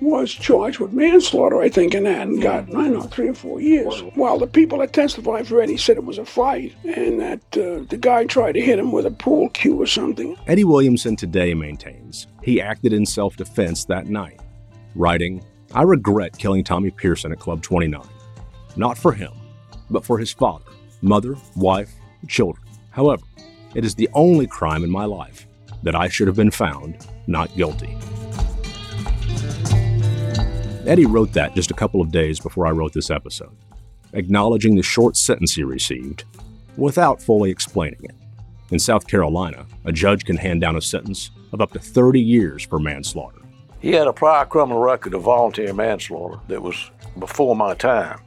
Was 0.00 0.32
charged 0.32 0.78
with 0.78 0.94
manslaughter, 0.94 1.60
I 1.60 1.68
think, 1.68 1.92
and 1.92 2.06
that, 2.06 2.26
and 2.26 2.40
got, 2.40 2.68
I 2.70 2.72
don't 2.72 2.92
know, 2.94 3.02
three 3.02 3.28
or 3.28 3.34
four 3.34 3.60
years. 3.60 4.02
Well, 4.16 4.38
the 4.38 4.46
people 4.46 4.78
that 4.78 4.94
testified 4.94 5.46
for 5.46 5.60
Eddie 5.60 5.76
said 5.76 5.98
it 5.98 6.04
was 6.04 6.16
a 6.16 6.24
fight, 6.24 6.74
and 6.84 7.20
that 7.20 7.40
uh, 7.52 7.84
the 7.86 7.98
guy 8.00 8.24
tried 8.24 8.52
to 8.52 8.62
hit 8.62 8.78
him 8.78 8.92
with 8.92 9.04
a 9.04 9.10
pool 9.10 9.50
cue 9.50 9.80
or 9.80 9.86
something. 9.86 10.36
Eddie 10.46 10.64
Williamson 10.64 11.16
today 11.16 11.52
maintains 11.52 12.26
he 12.42 12.62
acted 12.62 12.94
in 12.94 13.04
self 13.04 13.36
defense 13.36 13.84
that 13.84 14.06
night, 14.06 14.40
writing, 14.94 15.44
I 15.74 15.82
regret 15.82 16.36
killing 16.36 16.64
Tommy 16.64 16.90
Pearson 16.90 17.32
at 17.32 17.38
Club 17.38 17.62
29. 17.62 18.02
Not 18.76 18.98
for 18.98 19.12
him, 19.12 19.32
but 19.88 20.04
for 20.04 20.18
his 20.18 20.32
father, 20.32 20.64
mother, 21.02 21.36
wife, 21.56 21.92
children. 22.28 22.64
However, 22.90 23.22
it 23.74 23.84
is 23.84 23.94
the 23.94 24.08
only 24.14 24.46
crime 24.46 24.84
in 24.84 24.90
my 24.90 25.04
life 25.04 25.46
that 25.82 25.94
I 25.94 26.08
should 26.08 26.26
have 26.26 26.36
been 26.36 26.50
found 26.50 27.06
not 27.26 27.54
guilty. 27.56 27.96
Eddie 30.86 31.06
wrote 31.06 31.32
that 31.34 31.54
just 31.54 31.70
a 31.70 31.74
couple 31.74 32.00
of 32.00 32.10
days 32.10 32.40
before 32.40 32.66
I 32.66 32.70
wrote 32.70 32.92
this 32.92 33.10
episode, 33.10 33.56
acknowledging 34.12 34.74
the 34.74 34.82
short 34.82 35.16
sentence 35.16 35.54
he 35.54 35.62
received 35.62 36.24
without 36.76 37.22
fully 37.22 37.50
explaining 37.50 38.02
it. 38.02 38.14
In 38.70 38.78
South 38.78 39.06
Carolina, 39.06 39.66
a 39.84 39.92
judge 39.92 40.24
can 40.24 40.36
hand 40.36 40.60
down 40.60 40.76
a 40.76 40.80
sentence 40.80 41.30
of 41.52 41.60
up 41.60 41.72
to 41.72 41.78
30 41.78 42.20
years 42.20 42.64
for 42.64 42.78
manslaughter. 42.78 43.39
He 43.80 43.92
had 43.92 44.06
a 44.06 44.12
prior 44.12 44.44
criminal 44.44 44.80
record 44.80 45.14
of 45.14 45.22
voluntary 45.22 45.72
manslaughter 45.72 46.40
that 46.48 46.62
was 46.62 46.90
before 47.18 47.56
my 47.56 47.74
time. 47.74 48.20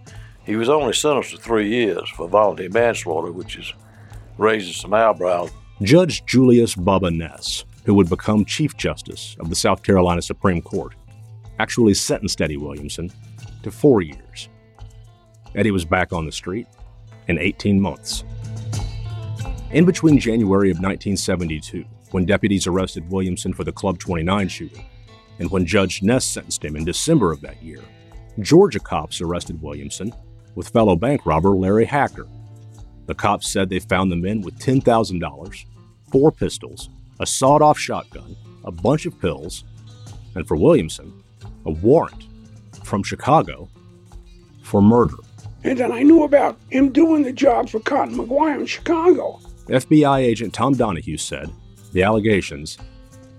He 0.46 0.56
was 0.56 0.68
only 0.70 0.94
sentenced 0.94 1.32
to 1.32 1.38
three 1.38 1.70
years 1.70 2.10
for 2.10 2.28
voluntary 2.28 2.70
manslaughter, 2.70 3.32
which 3.32 3.58
is 3.58 3.74
raises 4.38 4.78
some 4.78 4.94
eyebrows. 4.94 5.52
Judge 5.82 6.26
Julius 6.26 6.76
Bubba 6.76 7.16
Ness 7.16 7.66
who 7.86 7.94
would 7.94 8.10
become 8.10 8.46
Chief 8.46 8.76
Justice 8.78 9.36
of 9.40 9.50
the 9.50 9.56
South 9.56 9.84
Carolina 9.84 10.22
Supreme 10.22 10.62
Court, 10.62 10.94
actually 11.60 11.94
sentenced 11.94 12.42
Eddie 12.42 12.58
Williamson 12.58 13.12
to 13.62 13.72
four 13.72 14.02
years. 14.02 14.50
Eddie 15.56 15.72
was 15.72 15.86
back 15.86 16.14
on 16.14 16.26
the 16.26 16.32
street 16.32 16.68
in 17.28 17.38
18 17.38 17.80
months. 17.80 18.24
In 19.72 19.86
between 19.86 20.20
January 20.20 20.70
of 20.70 20.78
1972, 20.78 21.84
when 22.12 22.26
deputies 22.26 22.68
arrested 22.68 23.10
Williamson 23.10 23.54
for 23.54 23.64
the 23.64 23.72
Club 23.72 23.98
29 24.00 24.48
shooting, 24.48 24.86
and 25.40 25.50
when 25.50 25.66
Judge 25.66 26.02
Ness 26.02 26.26
sentenced 26.26 26.64
him 26.64 26.76
in 26.76 26.86
December 26.86 27.32
of 27.32 27.42
that 27.42 27.62
year, 27.62 27.82
Georgia 28.40 28.80
cops 28.80 29.22
arrested 29.22 29.62
Williamson 29.62 30.14
with 30.56 30.70
fellow 30.70 30.96
bank 30.96 31.26
robber 31.26 31.50
Larry 31.50 31.86
Hacker. 31.86 32.28
The 33.06 33.16
cops 33.16 33.50
said 33.50 33.70
they 33.70 33.80
found 33.80 34.12
the 34.12 34.16
men 34.16 34.42
with 34.42 34.58
$10,000, 34.60 35.66
four 36.12 36.32
pistols, 36.32 36.90
a 37.20 37.26
sawed 37.26 37.62
off 37.62 37.78
shotgun, 37.78 38.36
a 38.64 38.72
bunch 38.72 39.06
of 39.06 39.20
pills, 39.20 39.64
and 40.36 40.48
for 40.48 40.56
Williamson, 40.56 41.24
a 41.66 41.72
warrant 41.72 42.28
from 42.84 43.04
Chicago 43.04 43.70
for 44.62 44.82
murder. 44.82 45.16
And 45.64 45.78
then 45.78 45.92
I 45.92 46.04
knew 46.04 46.24
about 46.24 46.58
him 46.70 46.92
doing 46.92 47.24
the 47.24 47.32
job 47.32 47.70
for 47.70 47.80
Cotton 47.80 48.18
McGuire 48.18 48.60
in 48.60 48.66
Chicago. 48.66 49.40
FBI 49.68 50.20
agent 50.20 50.54
Tom 50.54 50.74
Donahue 50.74 51.18
said 51.18 51.50
the 51.94 52.04
allegations 52.04 52.78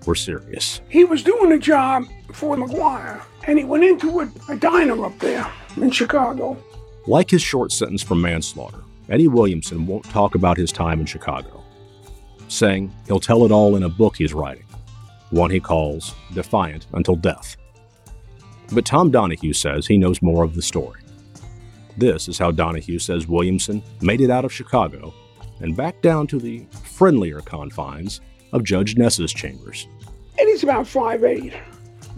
were 0.05 0.15
serious. 0.15 0.81
He 0.89 1.03
was 1.03 1.23
doing 1.23 1.51
a 1.51 1.59
job 1.59 2.05
for 2.31 2.55
McGuire, 2.55 3.21
and 3.47 3.57
he 3.57 3.63
went 3.63 3.83
into 3.83 4.21
a, 4.21 4.31
a 4.49 4.55
diner 4.55 5.05
up 5.05 5.17
there 5.19 5.49
in 5.77 5.91
Chicago. 5.91 6.57
Like 7.07 7.29
his 7.29 7.41
short 7.41 7.71
sentence 7.71 8.01
for 8.01 8.15
manslaughter, 8.15 8.83
Eddie 9.09 9.27
Williamson 9.27 9.85
won't 9.85 10.05
talk 10.05 10.35
about 10.35 10.57
his 10.57 10.71
time 10.71 10.99
in 10.99 11.05
Chicago, 11.05 11.63
saying 12.47 12.93
he'll 13.07 13.19
tell 13.19 13.45
it 13.45 13.51
all 13.51 13.75
in 13.75 13.83
a 13.83 13.89
book 13.89 14.15
he's 14.17 14.33
writing, 14.33 14.65
one 15.29 15.51
he 15.51 15.59
calls 15.59 16.15
Defiant 16.33 16.87
Until 16.93 17.15
Death. 17.15 17.55
But 18.71 18.85
Tom 18.85 19.11
Donahue 19.11 19.53
says 19.53 19.85
he 19.85 19.97
knows 19.97 20.21
more 20.21 20.43
of 20.43 20.55
the 20.55 20.61
story. 20.61 21.01
This 21.97 22.27
is 22.27 22.37
how 22.37 22.51
Donahue 22.51 22.99
says 22.99 23.27
Williamson 23.27 23.83
made 24.01 24.21
it 24.21 24.31
out 24.31 24.43
of 24.43 24.51
Chicago 24.51 25.13
and 25.61 25.77
back 25.77 26.01
down 26.01 26.27
to 26.27 26.39
the 26.39 26.65
friendlier 26.83 27.41
confines 27.41 28.21
of 28.55 28.63
Judge 28.63 28.95
Ness's 28.95 29.33
chambers. 29.33 29.87
And 30.39 30.47
he's 30.47 30.63
about 30.63 30.85
5'8", 30.85 31.53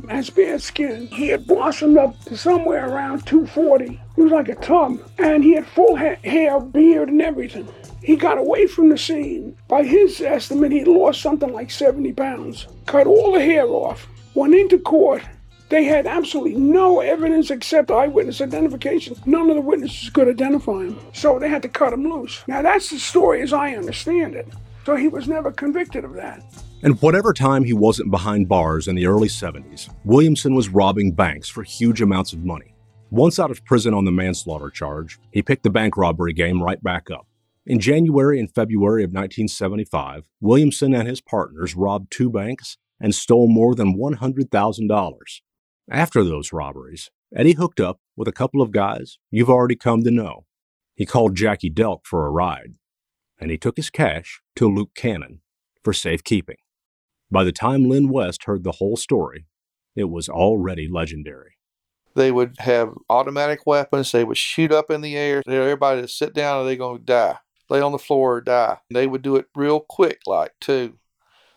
has 0.08 0.30
bare 0.30 0.60
skin. 0.60 1.08
He 1.08 1.30
had 1.30 1.48
blossomed 1.48 1.98
up 1.98 2.20
to 2.26 2.38
somewhere 2.38 2.88
around 2.88 3.26
240. 3.26 4.00
He 4.16 4.22
was 4.22 4.32
like 4.32 4.48
a 4.48 4.56
tub, 4.56 5.00
and 5.18 5.44
he 5.44 5.56
had 5.56 5.66
full 5.66 5.98
ha- 5.98 6.16
hair, 6.24 6.60
beard, 6.60 7.10
and 7.10 7.22
everything. 7.22 7.68
He 8.04 8.16
got 8.16 8.38
away 8.38 8.68
from 8.68 8.90
the 8.90 8.98
scene. 8.98 9.58
By 9.68 9.84
his 9.84 10.22
estimate, 10.22 10.72
he 10.72 10.86
lost 10.86 11.22
something 11.22 11.52
like 11.52 11.72
70 11.72 12.14
pounds. 12.14 12.68
Cut 12.86 13.08
all 13.08 13.34
the 13.34 13.42
hair 13.42 13.66
off. 13.66 14.08
Went 14.36 14.54
into 14.54 14.78
court. 14.78 15.24
They 15.70 15.84
had 15.84 16.06
absolutely 16.06 16.56
no 16.56 17.02
evidence 17.02 17.50
except 17.50 17.92
eyewitness 17.92 18.40
identification. 18.40 19.18
None 19.26 19.50
of 19.50 19.56
the 19.56 19.62
witnesses 19.62 20.10
could 20.12 20.30
identify 20.30 20.84
him. 20.84 21.00
So 21.14 21.40
they 21.40 21.50
had 21.50 21.64
to 21.64 21.70
cut 21.70 21.92
him 21.94 22.10
loose. 22.10 22.44
Now, 22.48 22.62
that's 22.62 22.92
the 22.92 23.00
story 23.00 23.42
as 23.42 23.52
I 23.52 23.74
understand 23.74 24.36
it. 24.36 24.48
So 24.88 24.96
he 24.96 25.10
was 25.10 25.28
never 25.28 25.52
convicted 25.52 26.06
of 26.06 26.14
that. 26.14 26.42
And 26.82 27.02
whatever 27.02 27.34
time 27.34 27.66
he 27.66 27.74
wasn't 27.74 28.10
behind 28.10 28.48
bars 28.48 28.88
in 28.88 28.96
the 28.96 29.06
early 29.06 29.28
70s, 29.28 29.94
Williamson 30.06 30.56
was 30.56 30.70
robbing 30.70 31.12
banks 31.12 31.50
for 31.50 31.62
huge 31.62 32.02
amounts 32.02 32.32
of 32.32 32.46
money. 32.46 32.74
Once 33.12 33.38
out 33.38 33.52
of 33.52 33.66
prison 33.66 33.94
on 33.94 34.06
the 34.06 34.14
manslaughter 34.14 34.70
charge, 34.70 35.20
he 35.30 35.42
picked 35.42 35.64
the 35.64 35.70
bank 35.70 35.98
robbery 35.98 36.32
game 36.32 36.64
right 36.64 36.82
back 36.82 37.12
up. 37.12 37.28
In 37.66 37.82
January 37.82 38.40
and 38.40 38.50
February 38.50 39.04
of 39.04 39.10
1975, 39.10 40.30
Williamson 40.40 40.94
and 40.96 41.06
his 41.06 41.20
partners 41.20 41.76
robbed 41.76 42.10
two 42.10 42.30
banks 42.30 42.78
and 42.98 43.14
stole 43.14 43.50
more 43.50 43.76
than 43.76 44.00
$100,000. 44.00 45.42
After 45.92 46.24
those 46.24 46.54
robberies, 46.54 47.12
Eddie 47.36 47.56
hooked 47.56 47.82
up 47.82 48.00
with 48.16 48.30
a 48.30 48.32
couple 48.32 48.62
of 48.62 48.72
guys 48.72 49.18
you've 49.32 49.50
already 49.50 49.76
come 49.76 50.06
to 50.06 50.12
know. 50.12 50.46
He 50.96 51.06
called 51.06 51.36
Jackie 51.36 51.70
Delk 51.70 52.06
for 52.06 52.26
a 52.26 52.32
ride, 52.32 52.76
and 53.40 53.52
he 53.52 53.58
took 53.58 53.78
his 53.78 53.90
cash 53.90 54.42
to 54.56 54.68
Luke 54.68 54.96
Cannon 54.96 55.42
for 55.84 55.94
safekeeping. 55.94 56.58
By 57.30 57.44
the 57.44 57.52
time 57.52 57.90
Lynn 57.90 58.10
West 58.10 58.46
heard 58.46 58.64
the 58.64 58.74
whole 58.74 58.96
story, 58.96 59.46
it 59.96 60.06
was 60.06 60.30
already 60.30 60.88
legendary. 60.88 61.58
They 62.16 62.32
would 62.32 62.56
have 62.60 62.94
automatic 63.10 63.68
weapons. 63.68 64.12
They 64.12 64.24
would 64.24 64.38
shoot 64.38 64.72
up 64.72 64.90
in 64.90 65.02
the 65.02 65.16
air. 65.16 65.44
Everybody 65.48 66.02
to 66.02 66.08
sit 66.08 66.34
down 66.34 66.62
or 66.62 66.66
they're 66.66 66.76
going 66.76 67.00
to 67.00 67.04
die. 67.04 67.38
Lay 67.70 67.82
on 67.82 67.92
the 67.92 68.00
floor 68.00 68.38
or 68.38 68.42
die. 68.42 68.78
They 68.90 69.08
would 69.08 69.22
do 69.22 69.36
it 69.36 69.48
real 69.56 69.80
quick, 69.80 70.22
like, 70.26 70.54
too. 70.60 70.98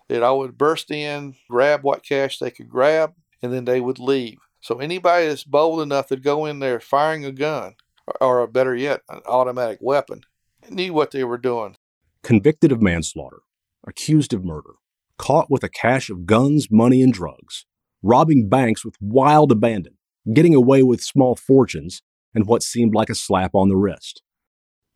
They'd 0.09 0.23
always 0.23 0.51
burst 0.51 0.91
in, 0.91 1.37
grab 1.49 1.83
what 1.83 2.05
cash 2.05 2.39
they 2.39 2.51
could 2.51 2.69
grab, 2.69 3.15
and 3.43 3.53
then 3.53 3.65
they 3.65 3.81
would 3.81 4.01
leave. 4.01 4.39
So 4.61 4.81
anybody 4.81 5.29
that's 5.29 5.45
bold 5.45 5.81
enough 5.81 6.09
to 6.09 6.17
go 6.17 6.47
in 6.47 6.59
there 6.59 6.81
firing 6.81 7.25
a 7.25 7.33
gun, 7.33 7.77
or, 8.21 8.41
or 8.41 8.47
better 8.47 8.75
yet, 8.75 9.03
an 9.09 9.21
automatic 9.27 9.79
weapon, 9.81 10.23
knew 10.71 10.93
what 10.93 11.11
they 11.11 11.25
were 11.25 11.39
doing. 11.39 11.77
Convicted 12.23 12.73
of 12.73 12.83
manslaughter, 12.83 13.41
accused 13.87 14.33
of 14.33 14.45
murder, 14.45 14.75
caught 15.19 15.51
with 15.51 15.65
a 15.65 15.69
cache 15.69 16.11
of 16.11 16.27
guns, 16.27 16.69
money, 16.71 17.03
and 17.03 17.13
drugs, 17.13 17.67
robbing 18.03 18.49
banks 18.49 18.85
with 18.85 18.95
wild 19.01 19.53
abandon, 19.53 19.99
getting 20.33 20.55
away 20.55 20.83
with 20.83 21.03
small 21.03 21.37
fortunes, 21.37 22.03
and 22.35 22.47
what 22.47 22.63
seemed 22.63 22.95
like 22.95 23.11
a 23.11 23.15
slap 23.15 23.55
on 23.55 23.69
the 23.69 23.77
wrist. 23.77 24.23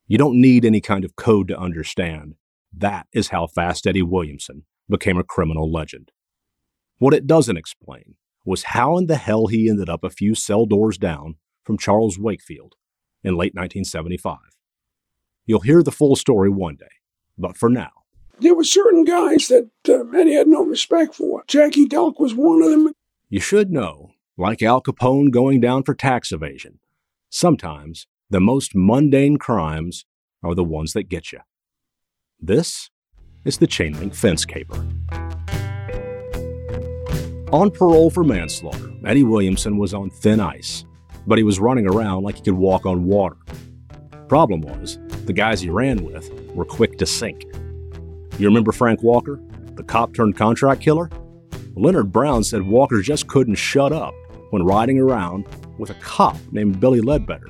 You 0.06 0.18
don't 0.18 0.40
need 0.40 0.64
any 0.64 0.80
kind 0.80 1.04
of 1.04 1.16
code 1.16 1.48
to 1.48 1.58
understand. 1.58 2.34
That 2.76 3.06
is 3.12 3.28
how 3.28 3.46
Fast 3.46 3.86
Eddie 3.86 4.02
Williamson 4.02 4.64
became 4.88 5.18
a 5.18 5.24
criminal 5.24 5.70
legend. 5.70 6.10
What 6.98 7.14
it 7.14 7.26
doesn't 7.26 7.56
explain 7.56 8.16
was 8.44 8.64
how 8.64 8.98
in 8.98 9.06
the 9.06 9.16
hell 9.16 9.46
he 9.46 9.68
ended 9.68 9.88
up 9.88 10.04
a 10.04 10.10
few 10.10 10.34
cell 10.34 10.66
doors 10.66 10.98
down 10.98 11.36
from 11.64 11.78
Charles 11.78 12.18
Wakefield 12.18 12.74
in 13.22 13.32
late 13.32 13.54
1975. 13.54 14.36
You'll 15.46 15.60
hear 15.60 15.82
the 15.82 15.92
full 15.92 16.16
story 16.16 16.48
one 16.50 16.76
day, 16.76 16.86
but 17.36 17.56
for 17.56 17.68
now, 17.68 17.90
There 18.40 18.54
were 18.54 18.64
certain 18.64 19.04
guys 19.04 19.48
that 19.48 19.68
uh, 19.88 20.06
Eddie 20.18 20.34
had 20.34 20.48
no 20.48 20.64
respect 20.64 21.14
for. 21.14 21.44
Jackie 21.46 21.86
Delk 21.86 22.18
was 22.18 22.34
one 22.34 22.62
of 22.62 22.70
them. 22.70 22.92
you 23.28 23.40
should 23.40 23.70
know, 23.70 24.10
like 24.36 24.62
Al 24.62 24.80
Capone 24.82 25.30
going 25.30 25.60
down 25.60 25.82
for 25.82 25.94
tax 25.94 26.32
evasion, 26.32 26.78
sometimes 27.30 28.06
the 28.30 28.40
most 28.40 28.72
mundane 28.74 29.36
crimes 29.36 30.04
are 30.42 30.54
the 30.54 30.64
ones 30.64 30.92
that 30.94 31.08
get 31.08 31.30
you. 31.32 31.40
This 32.40 32.90
is 33.44 33.58
the 33.58 33.66
chain 33.66 33.92
link 34.00 34.14
fence 34.14 34.44
caper. 34.44 34.84
On 37.52 37.70
parole 37.70 38.10
for 38.10 38.24
manslaughter, 38.24 38.90
Eddie 39.06 39.22
Williamson 39.22 39.76
was 39.78 39.94
on 39.94 40.10
thin 40.10 40.40
ice, 40.40 40.84
but 41.26 41.38
he 41.38 41.44
was 41.44 41.60
running 41.60 41.86
around 41.86 42.22
like 42.24 42.36
he 42.36 42.42
could 42.42 42.54
walk 42.54 42.84
on 42.86 43.04
water. 43.04 43.36
Problem 44.28 44.62
was, 44.62 44.98
the 45.26 45.32
guys 45.32 45.60
he 45.60 45.68
ran 45.68 46.04
with 46.04 46.30
were 46.54 46.64
quick 46.64 46.98
to 46.98 47.06
sink. 47.06 47.44
You 48.38 48.48
remember 48.48 48.72
Frank 48.72 49.02
Walker, 49.02 49.38
the 49.74 49.82
cop 49.82 50.14
turned 50.14 50.36
contract 50.36 50.80
killer? 50.80 51.10
Leonard 51.76 52.10
Brown 52.10 52.42
said 52.42 52.62
Walker 52.62 53.02
just 53.02 53.26
couldn't 53.26 53.56
shut 53.56 53.92
up 53.92 54.14
when 54.50 54.62
riding 54.62 54.98
around 54.98 55.46
with 55.78 55.90
a 55.90 55.94
cop 55.94 56.36
named 56.52 56.80
Billy 56.80 57.00
Ledbetter, 57.00 57.48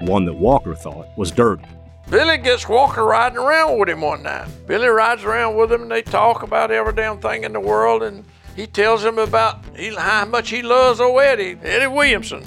one 0.00 0.24
that 0.26 0.34
Walker 0.34 0.74
thought 0.74 1.08
was 1.16 1.30
dirty. 1.30 1.64
Billy 2.10 2.38
gets 2.38 2.68
Walker 2.68 3.04
riding 3.04 3.38
around 3.38 3.78
with 3.78 3.88
him 3.88 4.00
one 4.00 4.22
night. 4.22 4.48
Billy 4.66 4.88
rides 4.88 5.24
around 5.24 5.56
with 5.56 5.72
him 5.72 5.82
and 5.82 5.90
they 5.90 6.02
talk 6.02 6.42
about 6.42 6.70
every 6.70 6.92
damn 6.92 7.18
thing 7.18 7.44
in 7.44 7.52
the 7.52 7.60
world 7.60 8.02
and 8.02 8.24
he 8.56 8.66
tells 8.66 9.04
him 9.04 9.18
about 9.18 9.64
how 9.96 10.24
much 10.26 10.50
he 10.50 10.62
loves 10.62 11.00
old 11.00 11.20
Eddie, 11.20 11.58
Eddie 11.62 11.86
Williamson. 11.86 12.42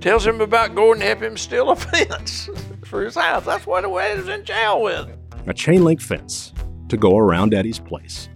Tells 0.00 0.26
him 0.26 0.40
about 0.40 0.74
going 0.74 1.00
to 1.00 1.06
help 1.06 1.20
him 1.20 1.36
steal 1.36 1.70
a 1.70 1.76
fence 1.76 2.48
for 2.88 3.04
his 3.04 3.14
house. 3.14 3.44
That's 3.44 3.66
what 3.66 3.84
Eddie 3.84 4.18
was 4.18 4.28
in 4.28 4.44
jail 4.44 4.82
with. 4.82 5.08
A 5.46 5.54
chain 5.54 5.84
link 5.84 6.00
fence 6.00 6.52
to 6.88 6.96
go 6.96 7.16
around 7.16 7.54
Eddie's 7.54 7.78
place, 7.78 8.28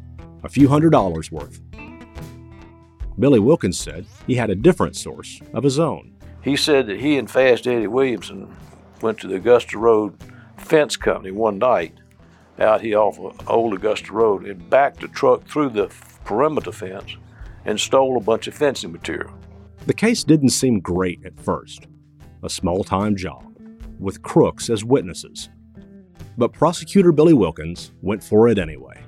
a 0.45 0.49
few 0.49 0.69
hundred 0.69 0.91
dollars 0.91 1.33
worth. 1.33 1.61
Billy 3.19 3.41
Wilkins 3.41 3.79
said 3.79 4.07
he 4.27 4.35
had 4.35 4.51
a 4.51 4.55
different 4.55 4.97
source 4.97 5.41
of 5.55 5.65
his 5.65 5.79
own. 5.79 6.13
He 6.43 6.57
said 6.57 6.87
that 6.87 7.01
he 7.01 7.19
and 7.19 7.31
Fast 7.31 7.67
Eddie 7.67 7.87
Williamson 7.87 8.55
went 9.01 9.19
to 9.21 9.29
the 9.29 9.37
Augusta 9.37 9.79
Road 9.79 10.17
Fence 10.57 10.97
Company 10.97 11.31
one 11.31 11.59
night 11.59 11.95
out 12.59 12.81
here 12.81 12.99
off 12.99 13.19
of 13.19 13.49
Old 13.49 13.75
Augusta 13.75 14.13
Road 14.13 14.47
and 14.47 14.69
backed 14.71 15.01
the 15.01 15.09
truck 15.09 15.45
through 15.47 15.71
the 15.71 15.91
perimeter 16.25 16.73
fence 16.73 17.17
and 17.65 17.79
stole 17.79 18.17
a 18.17 18.21
bunch 18.21 18.47
of 18.47 18.55
fencing 18.55 18.93
material. 18.93 19.33
The 19.87 19.95
case 19.95 20.25
didn't 20.25 20.51
seem 20.51 20.81
great 20.81 21.25
at 21.25 21.39
first, 21.39 21.87
a 22.43 22.49
small 22.49 22.85
time 22.85 23.17
job, 23.17 23.52
with 24.03 24.23
crooks 24.23 24.69
as 24.69 24.85
witnesses. 24.85 25.49
But 26.37 26.53
prosecutor 26.53 27.13
Billy 27.13 27.35
Wilkins 27.35 27.93
went 28.03 28.23
for 28.23 28.49
it 28.49 28.59
anyway. 28.59 29.03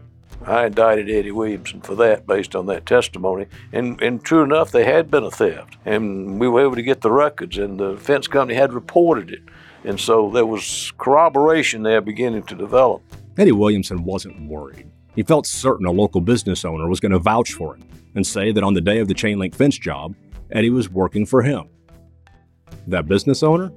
I 0.46 0.66
indicted 0.66 1.08
Eddie 1.10 1.32
Williamson 1.32 1.80
for 1.80 1.94
that 1.94 2.26
based 2.26 2.54
on 2.54 2.66
that 2.66 2.84
testimony. 2.84 3.46
And, 3.72 4.00
and 4.02 4.22
true 4.22 4.42
enough, 4.42 4.72
there 4.72 4.84
had 4.84 5.10
been 5.10 5.24
a 5.24 5.30
theft. 5.30 5.78
And 5.86 6.38
we 6.38 6.48
were 6.48 6.62
able 6.62 6.74
to 6.74 6.82
get 6.82 7.00
the 7.00 7.10
records, 7.10 7.56
and 7.56 7.80
the 7.80 7.96
fence 7.96 8.28
company 8.28 8.54
had 8.54 8.74
reported 8.74 9.30
it. 9.30 9.42
And 9.84 9.98
so 9.98 10.30
there 10.30 10.46
was 10.46 10.92
corroboration 10.98 11.82
there 11.82 12.00
beginning 12.00 12.42
to 12.44 12.54
develop. 12.54 13.02
Eddie 13.38 13.52
Williamson 13.52 14.04
wasn't 14.04 14.48
worried. 14.48 14.90
He 15.14 15.22
felt 15.22 15.46
certain 15.46 15.86
a 15.86 15.92
local 15.92 16.20
business 16.20 16.64
owner 16.64 16.88
was 16.88 17.00
going 17.00 17.12
to 17.12 17.18
vouch 17.18 17.52
for 17.52 17.76
him 17.76 17.84
and 18.14 18.26
say 18.26 18.52
that 18.52 18.64
on 18.64 18.74
the 18.74 18.80
day 18.80 18.98
of 18.98 19.08
the 19.08 19.14
chain 19.14 19.38
link 19.38 19.54
fence 19.54 19.78
job, 19.78 20.14
Eddie 20.50 20.70
was 20.70 20.90
working 20.90 21.24
for 21.24 21.42
him. 21.42 21.68
That 22.86 23.06
business 23.06 23.42
owner 23.42 23.72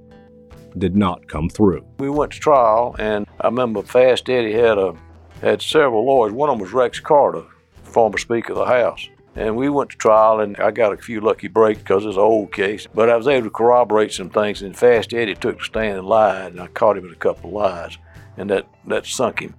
did 0.80 0.96
not 0.96 1.28
come 1.28 1.50
through. 1.50 1.86
We 2.00 2.10
went 2.10 2.32
to 2.34 2.40
trial, 2.40 2.96
and 3.00 3.28
I 3.42 3.48
remember 3.48 3.82
Fast 3.82 4.30
Eddie 4.30 4.54
had 4.54 4.78
a 4.78 4.96
had 5.42 5.62
several 5.62 6.06
lawyers. 6.06 6.34
One 6.34 6.50
of 6.50 6.58
them 6.58 6.64
was 6.64 6.74
Rex 6.74 7.00
Carter, 7.00 7.44
former 7.84 8.18
Speaker 8.18 8.54
of 8.54 8.60
the 8.60 8.66
House. 8.66 9.10
And 9.36 9.56
we 9.56 9.70
went 9.70 9.92
to 9.92 9.98
trial, 9.98 10.40
and 10.40 10.58
I 10.58 10.72
got 10.72 10.94
a 10.94 10.98
few 10.98 11.22
lucky 11.22 11.48
breaks 11.48 11.80
because 11.80 12.06
it's 12.06 12.16
an 12.16 12.22
old 12.22 12.52
case. 12.52 12.88
But 12.92 13.10
I 13.10 13.16
was 13.16 13.28
able 13.28 13.46
to 13.46 13.52
corroborate 13.52 14.12
some 14.12 14.32
things, 14.32 14.64
and 14.64 14.76
Fast 14.76 15.14
Eddie 15.14 15.36
took 15.36 15.60
the 15.60 15.64
stand 15.64 16.00
and 16.00 16.08
lied, 16.08 16.54
and 16.54 16.62
I 16.62 16.68
caught 16.68 16.98
him 16.98 17.06
in 17.06 17.12
a 17.12 17.16
couple 17.16 17.52
of 17.52 17.54
lies, 17.54 17.98
and 18.36 18.50
that, 18.50 18.68
that 18.88 19.06
sunk 19.06 19.42
him. 19.42 19.54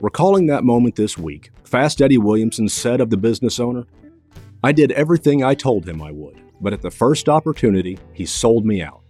Recalling 0.00 0.46
that 0.46 0.62
moment 0.62 0.94
this 0.94 1.18
week, 1.18 1.50
Fast 1.64 2.00
Eddie 2.00 2.18
Williamson 2.18 2.68
said 2.68 3.00
of 3.00 3.10
the 3.10 3.16
business 3.16 3.58
owner, 3.58 3.86
I 4.62 4.70
did 4.70 4.92
everything 4.92 5.42
I 5.42 5.54
told 5.54 5.88
him 5.88 6.00
I 6.00 6.12
would, 6.12 6.40
but 6.60 6.72
at 6.72 6.82
the 6.82 6.90
first 6.90 7.28
opportunity, 7.28 7.98
he 8.12 8.24
sold 8.24 8.64
me 8.64 8.82
out. 8.82 9.02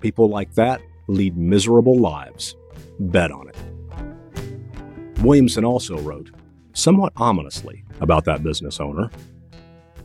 People 0.00 0.28
like 0.28 0.54
that 0.54 0.80
lead 1.08 1.36
miserable 1.36 1.98
lives. 1.98 2.56
Bet 3.00 3.30
on 3.30 3.48
it. 3.48 3.56
Williamson 5.22 5.64
also 5.64 5.98
wrote, 5.98 6.30
somewhat 6.72 7.12
ominously, 7.16 7.84
about 8.00 8.24
that 8.24 8.42
business 8.42 8.78
owner. 8.78 9.10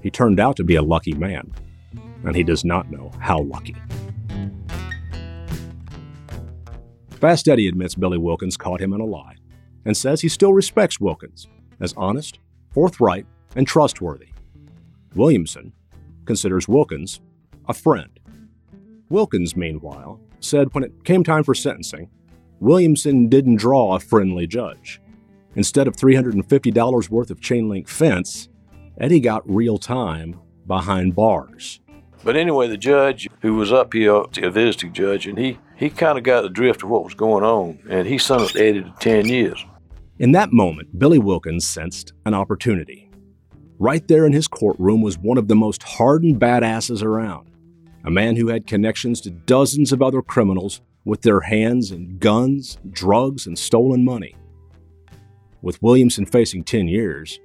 He 0.01 0.09
turned 0.09 0.39
out 0.39 0.55
to 0.57 0.63
be 0.63 0.75
a 0.75 0.81
lucky 0.81 1.13
man, 1.13 1.53
and 2.25 2.35
he 2.35 2.43
does 2.43 2.65
not 2.65 2.89
know 2.89 3.11
how 3.19 3.41
lucky. 3.41 3.75
Fast 7.11 7.47
Eddie 7.47 7.67
admits 7.67 7.95
Billy 7.95 8.17
Wilkins 8.17 8.57
caught 8.57 8.81
him 8.81 8.91
in 8.91 8.99
a 8.99 9.05
lie 9.05 9.35
and 9.85 9.95
says 9.95 10.21
he 10.21 10.29
still 10.29 10.53
respects 10.53 10.99
Wilkins 10.99 11.47
as 11.79 11.93
honest, 11.95 12.39
forthright, 12.71 13.25
and 13.55 13.67
trustworthy. 13.67 14.29
Williamson 15.15 15.73
considers 16.25 16.67
Wilkins 16.67 17.21
a 17.67 17.73
friend. 17.73 18.19
Wilkins, 19.13 19.55
meanwhile, 19.55 20.19
said 20.39 20.73
when 20.73 20.83
it 20.83 21.03
came 21.03 21.23
time 21.23 21.43
for 21.43 21.53
sentencing, 21.53 22.09
Williamson 22.59 23.29
didn't 23.29 23.57
draw 23.57 23.95
a 23.95 23.99
friendly 23.99 24.47
judge. 24.47 24.99
Instead 25.55 25.87
of 25.87 25.95
$350 25.95 27.09
worth 27.09 27.29
of 27.29 27.39
chain 27.39 27.69
link 27.69 27.87
fence, 27.87 28.49
Eddie 28.99 29.19
got 29.19 29.47
real 29.47 29.77
time 29.77 30.39
behind 30.65 31.15
bars. 31.15 31.79
But 32.23 32.35
anyway, 32.35 32.67
the 32.67 32.75
judge 32.75 33.29
who 33.41 33.53
was 33.53 33.71
up 33.71 33.93
here, 33.93 34.23
a 34.41 34.49
visiting 34.49 34.93
judge, 34.93 35.27
and 35.27 35.37
he, 35.37 35.59
he 35.75 35.91
kind 35.91 36.17
of 36.17 36.23
got 36.23 36.41
the 36.41 36.49
drift 36.49 36.81
of 36.81 36.89
what 36.89 37.03
was 37.03 37.13
going 37.13 37.43
on, 37.43 37.77
and 37.87 38.07
he 38.07 38.17
sentenced 38.17 38.55
Eddie 38.55 38.81
to 38.81 38.93
10 38.99 39.27
years. 39.27 39.63
In 40.17 40.31
that 40.31 40.51
moment, 40.51 40.97
Billy 40.97 41.19
Wilkins 41.19 41.67
sensed 41.67 42.13
an 42.25 42.33
opportunity. 42.33 43.11
Right 43.77 44.07
there 44.07 44.25
in 44.25 44.33
his 44.33 44.47
courtroom 44.47 45.03
was 45.03 45.19
one 45.19 45.37
of 45.37 45.47
the 45.49 45.55
most 45.55 45.83
hardened 45.83 46.41
badasses 46.41 47.03
around, 47.03 47.47
a 48.05 48.11
man 48.11 48.35
who 48.35 48.47
had 48.47 48.67
connections 48.67 49.21
to 49.21 49.29
dozens 49.29 49.91
of 49.91 50.01
other 50.01 50.21
criminals 50.21 50.81
with 51.05 51.21
their 51.21 51.41
hands 51.41 51.91
in 51.91 52.17
guns, 52.17 52.77
drugs, 52.91 53.47
and 53.47 53.57
stolen 53.57 54.03
money. 54.03 54.35
With 55.61 55.81
Williamson 55.81 56.25
facing 56.25 56.63
10 56.63 56.87
years, 56.87 57.39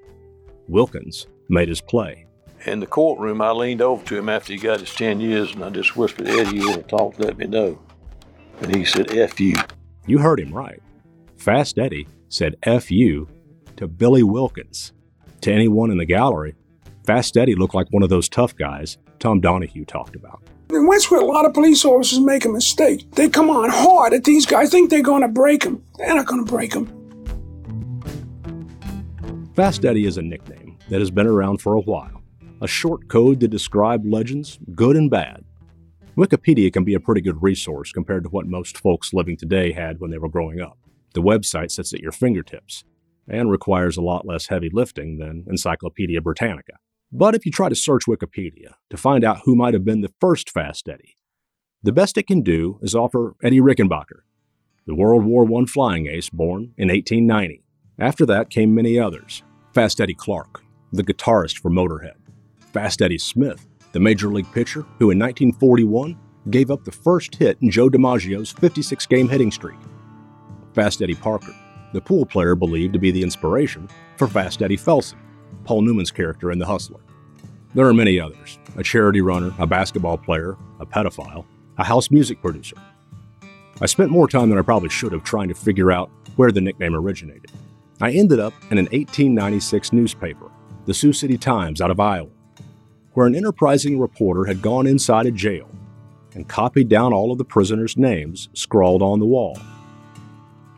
Wilkins 0.68 1.26
made 1.48 1.68
his 1.68 1.80
play. 1.80 2.26
In 2.66 2.80
the 2.80 2.86
courtroom, 2.86 3.40
I 3.40 3.52
leaned 3.52 3.80
over 3.80 4.04
to 4.06 4.18
him 4.18 4.28
after 4.28 4.52
he 4.52 4.58
got 4.58 4.80
his 4.80 4.94
10 4.94 5.20
years 5.20 5.54
and 5.54 5.64
I 5.64 5.70
just 5.70 5.96
whispered, 5.96 6.26
Eddie, 6.26 6.56
you 6.56 6.70
want 6.70 6.88
to 6.88 6.96
talk, 6.96 7.18
let 7.18 7.38
me 7.38 7.46
know. 7.46 7.78
And 8.60 8.74
he 8.74 8.84
said, 8.84 9.12
F 9.12 9.38
you. 9.38 9.54
You 10.06 10.18
heard 10.18 10.40
him 10.40 10.52
right. 10.52 10.82
Fast 11.36 11.78
Eddie 11.78 12.08
said 12.28 12.56
F 12.64 12.90
you 12.90 13.28
to 13.76 13.86
Billy 13.86 14.24
Wilkins. 14.24 14.92
To 15.42 15.52
anyone 15.52 15.92
in 15.92 15.98
the 15.98 16.04
gallery, 16.04 16.56
Fast 17.06 17.36
Eddie 17.36 17.54
looked 17.54 17.74
like 17.74 17.86
one 17.90 18.02
of 18.02 18.08
those 18.08 18.28
tough 18.28 18.56
guys 18.56 18.98
Tom 19.18 19.40
Donahue 19.40 19.84
talked 19.84 20.16
about. 20.16 20.42
And 20.70 20.86
that's 20.86 21.10
Westwood, 21.10 21.22
a 21.22 21.26
lot 21.26 21.46
of 21.46 21.54
police 21.54 21.84
officers 21.84 22.20
make 22.20 22.44
a 22.44 22.48
mistake. 22.48 23.10
They 23.12 23.28
come 23.28 23.48
on 23.48 23.70
hard 23.70 24.12
at 24.12 24.24
these 24.24 24.44
guys, 24.44 24.70
think 24.70 24.90
they're 24.90 25.02
going 25.02 25.22
to 25.22 25.28
break 25.28 25.64
them. 25.64 25.82
They're 25.96 26.14
not 26.14 26.26
going 26.26 26.44
to 26.44 26.50
break 26.50 26.72
them. 26.72 26.94
Fast 29.56 29.84
Eddie 29.84 30.06
is 30.06 30.18
a 30.18 30.22
nickname 30.22 30.76
that 30.88 31.00
has 31.00 31.10
been 31.10 31.26
around 31.26 31.60
for 31.60 31.74
a 31.74 31.80
while, 31.80 32.22
a 32.60 32.68
short 32.68 33.08
code 33.08 33.40
to 33.40 33.48
describe 33.48 34.04
legends, 34.04 34.58
good 34.74 34.96
and 34.96 35.10
bad. 35.10 35.44
Wikipedia 36.16 36.72
can 36.72 36.84
be 36.84 36.94
a 36.94 37.00
pretty 37.00 37.20
good 37.20 37.42
resource 37.42 37.92
compared 37.92 38.24
to 38.24 38.28
what 38.28 38.46
most 38.46 38.76
folks 38.76 39.14
living 39.14 39.36
today 39.36 39.72
had 39.72 40.00
when 40.00 40.10
they 40.10 40.18
were 40.18 40.28
growing 40.28 40.60
up. 40.60 40.76
The 41.14 41.22
website 41.22 41.70
sits 41.70 41.94
at 41.94 42.00
your 42.00 42.12
fingertips 42.12 42.84
and 43.28 43.50
requires 43.50 43.96
a 43.96 44.02
lot 44.02 44.26
less 44.26 44.48
heavy 44.48 44.70
lifting 44.72 45.18
than 45.18 45.44
Encyclopedia 45.48 46.20
Britannica. 46.20 46.74
But 47.10 47.34
if 47.34 47.46
you 47.46 47.52
try 47.52 47.70
to 47.70 47.74
search 47.74 48.04
Wikipedia 48.06 48.74
to 48.90 48.96
find 48.96 49.24
out 49.24 49.40
who 49.44 49.56
might 49.56 49.72
have 49.72 49.84
been 49.84 50.02
the 50.02 50.12
first 50.20 50.50
Fast 50.50 50.88
Eddie, 50.88 51.16
the 51.82 51.92
best 51.92 52.18
it 52.18 52.26
can 52.26 52.42
do 52.42 52.78
is 52.82 52.94
offer 52.94 53.34
Eddie 53.42 53.60
Rickenbacker, 53.60 54.20
the 54.86 54.94
World 54.94 55.24
War 55.24 55.46
I 55.58 55.64
flying 55.64 56.06
ace 56.06 56.28
born 56.28 56.74
in 56.76 56.88
1890. 56.88 57.62
After 57.98 58.26
that 58.26 58.50
came 58.50 58.74
many 58.74 58.98
others. 58.98 59.42
Fast 59.72 60.00
Eddie 60.00 60.14
Clarke, 60.14 60.62
the 60.92 61.02
guitarist 61.02 61.58
for 61.58 61.70
Motorhead, 61.70 62.16
Fast 62.72 63.00
Eddie 63.00 63.18
Smith, 63.18 63.66
the 63.92 64.00
major 64.00 64.28
league 64.28 64.50
pitcher 64.52 64.82
who 64.98 65.10
in 65.10 65.18
1941 65.18 66.18
gave 66.50 66.70
up 66.70 66.84
the 66.84 66.92
first 66.92 67.34
hit 67.34 67.56
in 67.62 67.70
Joe 67.70 67.88
DiMaggio's 67.88 68.52
56 68.52 69.06
game 69.06 69.28
hitting 69.28 69.50
streak, 69.50 69.78
Fast 70.74 71.00
Eddie 71.00 71.14
Parker, 71.14 71.54
the 71.92 72.00
pool 72.00 72.26
player 72.26 72.54
believed 72.54 72.92
to 72.92 72.98
be 72.98 73.10
the 73.10 73.22
inspiration 73.22 73.88
for 74.16 74.26
Fast 74.26 74.62
Eddie 74.62 74.76
Felson, 74.76 75.16
Paul 75.64 75.82
Newman's 75.82 76.10
character 76.10 76.50
in 76.50 76.58
The 76.58 76.66
Hustler. 76.66 77.00
There 77.74 77.86
are 77.86 77.94
many 77.94 78.18
others 78.18 78.58
a 78.76 78.82
charity 78.82 79.20
runner, 79.20 79.52
a 79.58 79.66
basketball 79.66 80.18
player, 80.18 80.56
a 80.80 80.86
pedophile, 80.86 81.44
a 81.78 81.84
house 81.84 82.10
music 82.10 82.40
producer. 82.40 82.76
I 83.80 83.86
spent 83.86 84.10
more 84.10 84.28
time 84.28 84.48
than 84.48 84.58
I 84.58 84.62
probably 84.62 84.88
should 84.88 85.12
have 85.12 85.24
trying 85.24 85.48
to 85.48 85.54
figure 85.54 85.92
out 85.92 86.10
where 86.36 86.50
the 86.50 86.60
nickname 86.60 86.94
originated. 86.94 87.52
I 88.00 88.12
ended 88.12 88.40
up 88.40 88.52
in 88.70 88.78
an 88.78 88.86
1896 88.86 89.92
newspaper, 89.92 90.50
the 90.86 90.94
Sioux 90.94 91.12
City 91.12 91.36
Times 91.36 91.80
out 91.80 91.90
of 91.90 92.00
Iowa, 92.00 92.30
where 93.12 93.26
an 93.26 93.34
enterprising 93.34 93.98
reporter 93.98 94.44
had 94.44 94.62
gone 94.62 94.86
inside 94.86 95.26
a 95.26 95.30
jail 95.30 95.68
and 96.34 96.48
copied 96.48 96.88
down 96.88 97.12
all 97.12 97.32
of 97.32 97.38
the 97.38 97.44
prisoners' 97.44 97.96
names 97.96 98.48
scrawled 98.52 99.02
on 99.02 99.18
the 99.18 99.26
wall. 99.26 99.58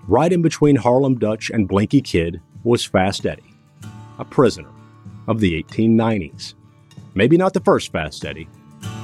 Right 0.08 0.32
in 0.32 0.42
between 0.42 0.76
Harlem 0.76 1.18
Dutch 1.18 1.50
and 1.50 1.68
Blinky 1.68 2.00
Kid 2.00 2.40
was 2.64 2.84
Fast 2.84 3.26
Eddie, 3.26 3.49
a 4.20 4.24
prisoner 4.24 4.68
of 5.26 5.40
the 5.40 5.60
1890s. 5.62 6.54
Maybe 7.14 7.36
not 7.36 7.54
the 7.54 7.60
first 7.60 7.90
Fast 7.90 8.24
Eddie, 8.24 8.48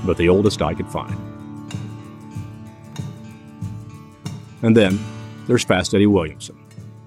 but 0.04 0.16
the 0.18 0.28
oldest 0.28 0.62
I 0.62 0.74
could 0.74 0.88
find. 0.88 1.16
And 4.62 4.76
then 4.76 4.98
there's 5.46 5.64
Fast 5.64 5.94
Eddie 5.94 6.06
Williamson, 6.06 6.56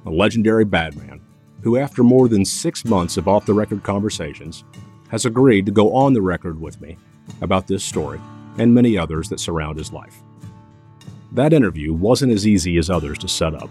a 0.06 0.10
legendary 0.10 0.66
badman 0.66 1.22
who, 1.62 1.78
after 1.78 2.04
more 2.04 2.28
than 2.28 2.46
six 2.46 2.84
months 2.84 3.16
of 3.18 3.28
off 3.28 3.46
the 3.46 3.54
record 3.54 3.84
conversations, 3.84 4.64
has 5.10 5.26
agreed 5.26 5.66
to 5.66 5.72
go 5.72 5.94
on 5.94 6.14
the 6.14 6.22
record 6.22 6.60
with 6.60 6.82
me 6.82 6.98
about 7.42 7.68
this 7.68 7.84
story 7.84 8.20
and 8.58 8.74
many 8.74 8.98
others 8.98 9.30
that 9.30 9.40
surround 9.40 9.78
his 9.78 9.94
life. 9.94 10.24
That 11.34 11.54
interview 11.54 11.94
wasn't 11.94 12.32
as 12.32 12.48
easy 12.48 12.78
as 12.78 12.90
others 12.90 13.20
to 13.20 13.28
set 13.28 13.54
up 13.54 13.70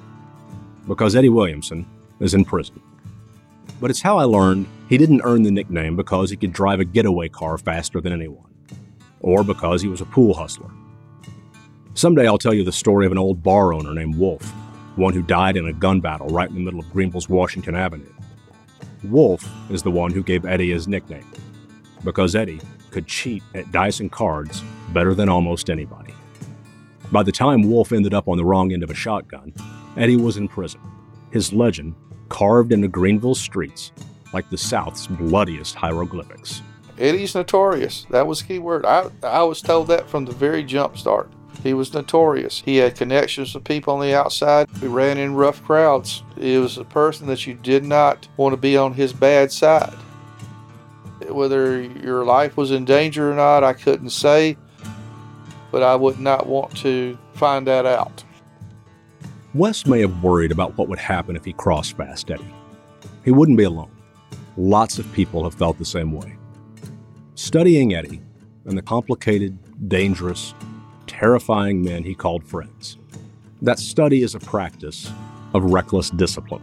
because 0.86 1.16
Eddie 1.16 1.28
Williamson 1.28 1.86
is 2.20 2.34
in 2.34 2.44
prison. 2.44 2.80
But 3.80 3.90
it's 3.90 4.02
how 4.02 4.18
I 4.18 4.24
learned 4.24 4.66
he 4.88 4.98
didn't 4.98 5.22
earn 5.24 5.42
the 5.42 5.50
nickname 5.50 5.94
because 5.94 6.30
he 6.30 6.36
could 6.36 6.52
drive 6.52 6.80
a 6.80 6.84
getaway 6.84 7.28
car 7.28 7.58
faster 7.58 8.00
than 8.00 8.12
anyone, 8.12 8.52
or 9.20 9.44
because 9.44 9.82
he 9.82 9.88
was 9.88 10.00
a 10.00 10.06
pool 10.06 10.34
hustler. 10.34 10.70
Someday 11.94 12.26
I'll 12.26 12.38
tell 12.38 12.54
you 12.54 12.64
the 12.64 12.72
story 12.72 13.06
of 13.06 13.12
an 13.12 13.18
old 13.18 13.42
bar 13.42 13.72
owner 13.72 13.94
named 13.94 14.16
Wolf, 14.16 14.44
one 14.96 15.14
who 15.14 15.22
died 15.22 15.56
in 15.56 15.66
a 15.66 15.72
gun 15.72 16.00
battle 16.00 16.28
right 16.28 16.48
in 16.48 16.54
the 16.54 16.60
middle 16.60 16.80
of 16.80 16.90
Greenville's 16.92 17.28
Washington 17.28 17.74
Avenue. 17.74 18.12
Wolf 19.04 19.48
is 19.70 19.82
the 19.82 19.90
one 19.90 20.12
who 20.12 20.22
gave 20.22 20.44
Eddie 20.44 20.70
his 20.70 20.88
nickname, 20.88 21.26
because 22.04 22.34
Eddie 22.34 22.60
could 22.90 23.06
cheat 23.06 23.42
at 23.54 23.70
dice 23.70 24.00
and 24.00 24.10
cards 24.10 24.62
better 24.92 25.14
than 25.14 25.28
almost 25.28 25.70
anybody. 25.70 26.14
By 27.12 27.22
the 27.22 27.32
time 27.32 27.62
Wolf 27.62 27.92
ended 27.92 28.12
up 28.12 28.28
on 28.28 28.36
the 28.36 28.44
wrong 28.44 28.72
end 28.72 28.82
of 28.82 28.90
a 28.90 28.94
shotgun, 28.94 29.52
Eddie 29.96 30.16
was 30.16 30.36
in 30.36 30.48
prison, 30.48 30.80
his 31.30 31.52
legend 31.52 31.94
carved 32.28 32.72
into 32.72 32.88
Greenville's 32.88 33.40
streets 33.40 33.92
like 34.32 34.48
the 34.50 34.58
South's 34.58 35.06
bloodiest 35.06 35.74
hieroglyphics. 35.74 36.62
Eddie's 36.98 37.34
notorious. 37.34 38.06
That 38.10 38.26
was 38.26 38.40
the 38.40 38.48
key 38.48 38.58
word. 38.58 38.84
I, 38.84 39.08
I 39.22 39.42
was 39.42 39.62
told 39.62 39.88
that 39.88 40.08
from 40.08 40.24
the 40.24 40.32
very 40.32 40.64
jump 40.64 40.98
start. 40.98 41.30
He 41.62 41.74
was 41.74 41.92
notorious. 41.92 42.60
He 42.64 42.76
had 42.76 42.96
connections 42.96 43.54
with 43.54 43.64
people 43.64 43.94
on 43.94 44.00
the 44.00 44.14
outside. 44.14 44.68
We 44.80 44.88
ran 44.88 45.18
in 45.18 45.34
rough 45.34 45.62
crowds. 45.64 46.22
He 46.38 46.58
was 46.58 46.78
a 46.78 46.84
person 46.84 47.26
that 47.28 47.46
you 47.46 47.54
did 47.54 47.84
not 47.84 48.28
want 48.36 48.52
to 48.52 48.56
be 48.56 48.76
on 48.76 48.92
his 48.94 49.12
bad 49.12 49.50
side. 49.50 49.94
Whether 51.28 51.82
your 51.82 52.24
life 52.24 52.56
was 52.56 52.70
in 52.70 52.84
danger 52.84 53.30
or 53.30 53.34
not, 53.34 53.64
I 53.64 53.72
couldn't 53.72 54.10
say, 54.10 54.56
but 55.70 55.82
I 55.82 55.96
would 55.96 56.20
not 56.20 56.46
want 56.46 56.76
to 56.78 57.18
find 57.34 57.66
that 57.66 57.86
out. 57.86 58.24
West 59.54 59.86
may 59.86 60.00
have 60.00 60.22
worried 60.22 60.52
about 60.52 60.76
what 60.76 60.88
would 60.88 60.98
happen 60.98 61.34
if 61.34 61.44
he 61.44 61.54
crossed 61.54 61.96
Fast 61.96 62.30
Eddie. 62.30 62.54
He 63.24 63.30
wouldn't 63.30 63.56
be 63.56 63.64
alone. 63.64 63.90
Lots 64.58 64.98
of 64.98 65.10
people 65.12 65.44
have 65.44 65.54
felt 65.54 65.78
the 65.78 65.86
same 65.86 66.12
way. 66.12 66.36
Studying 67.34 67.94
Eddie 67.94 68.20
and 68.66 68.76
the 68.76 68.82
complicated, 68.82 69.56
dangerous, 69.88 70.54
terrifying 71.06 71.82
men 71.82 72.04
he 72.04 72.14
called 72.14 72.44
friends, 72.44 72.98
that 73.62 73.78
study 73.78 74.22
is 74.22 74.34
a 74.34 74.40
practice 74.40 75.10
of 75.54 75.72
reckless 75.72 76.10
discipline. 76.10 76.62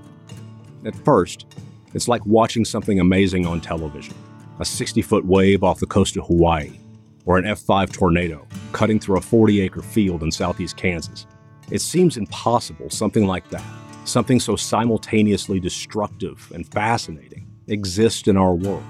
At 0.85 0.95
first, 0.95 1.47
it's 1.95 2.07
like 2.07 2.23
watching 2.25 2.65
something 2.65 2.99
amazing 2.99 3.47
on 3.47 3.61
television 3.61 4.13
a 4.59 4.65
60 4.65 5.01
foot 5.01 5.25
wave 5.25 5.63
off 5.63 5.79
the 5.79 5.85
coast 5.85 6.15
of 6.15 6.25
Hawaii, 6.27 6.79
or 7.25 7.37
an 7.37 7.43
F5 7.43 7.91
tornado 7.91 8.47
cutting 8.71 8.99
through 8.99 9.17
a 9.17 9.21
40 9.21 9.59
acre 9.59 9.81
field 9.81 10.23
in 10.23 10.31
southeast 10.31 10.77
Kansas. 10.77 11.25
It 11.71 11.81
seems 11.81 12.17
impossible 12.17 12.89
something 12.91 13.25
like 13.25 13.49
that, 13.49 13.63
something 14.03 14.39
so 14.39 14.55
simultaneously 14.55 15.59
destructive 15.59 16.51
and 16.53 16.71
fascinating, 16.71 17.47
exists 17.67 18.27
in 18.27 18.37
our 18.37 18.53
world. 18.53 18.83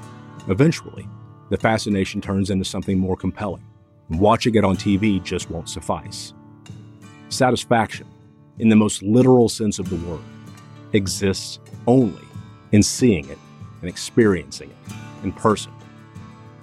Eventually, 0.49 1.07
the 1.49 1.57
fascination 1.57 2.19
turns 2.19 2.49
into 2.49 2.65
something 2.65 2.99
more 2.99 3.15
compelling. 3.15 3.63
Watching 4.09 4.55
it 4.55 4.65
on 4.65 4.75
TV 4.75 5.23
just 5.23 5.49
won't 5.49 5.69
suffice. 5.69 6.33
Satisfaction, 7.29 8.07
in 8.59 8.69
the 8.69 8.75
most 8.75 9.01
literal 9.01 9.47
sense 9.47 9.79
of 9.79 9.89
the 9.89 9.95
word, 10.07 10.21
exists 10.91 11.59
only 11.87 12.23
in 12.73 12.83
seeing 12.83 13.29
it 13.29 13.37
and 13.81 13.89
experiencing 13.89 14.69
it 14.69 14.93
in 15.23 15.31
person. 15.31 15.71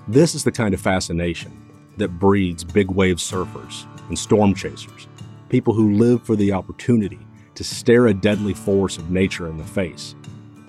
This 0.09 0.35
is 0.35 0.45
the 0.45 0.53
kind 0.53 0.75
of 0.75 0.81
fascination 0.81 1.59
that 1.97 2.19
breeds 2.19 2.65
big 2.65 2.91
wave 2.91 3.17
surfers 3.17 3.87
and 4.09 4.19
storm 4.19 4.55
chasers, 4.55 5.07
people 5.53 5.75
who 5.75 5.93
live 5.93 6.23
for 6.23 6.35
the 6.35 6.51
opportunity 6.51 7.19
to 7.55 7.63
stare 7.63 8.07
a 8.07 8.15
deadly 8.15 8.55
force 8.55 8.97
of 8.97 9.11
nature 9.11 9.49
in 9.49 9.59
the 9.59 9.65
face, 9.65 10.15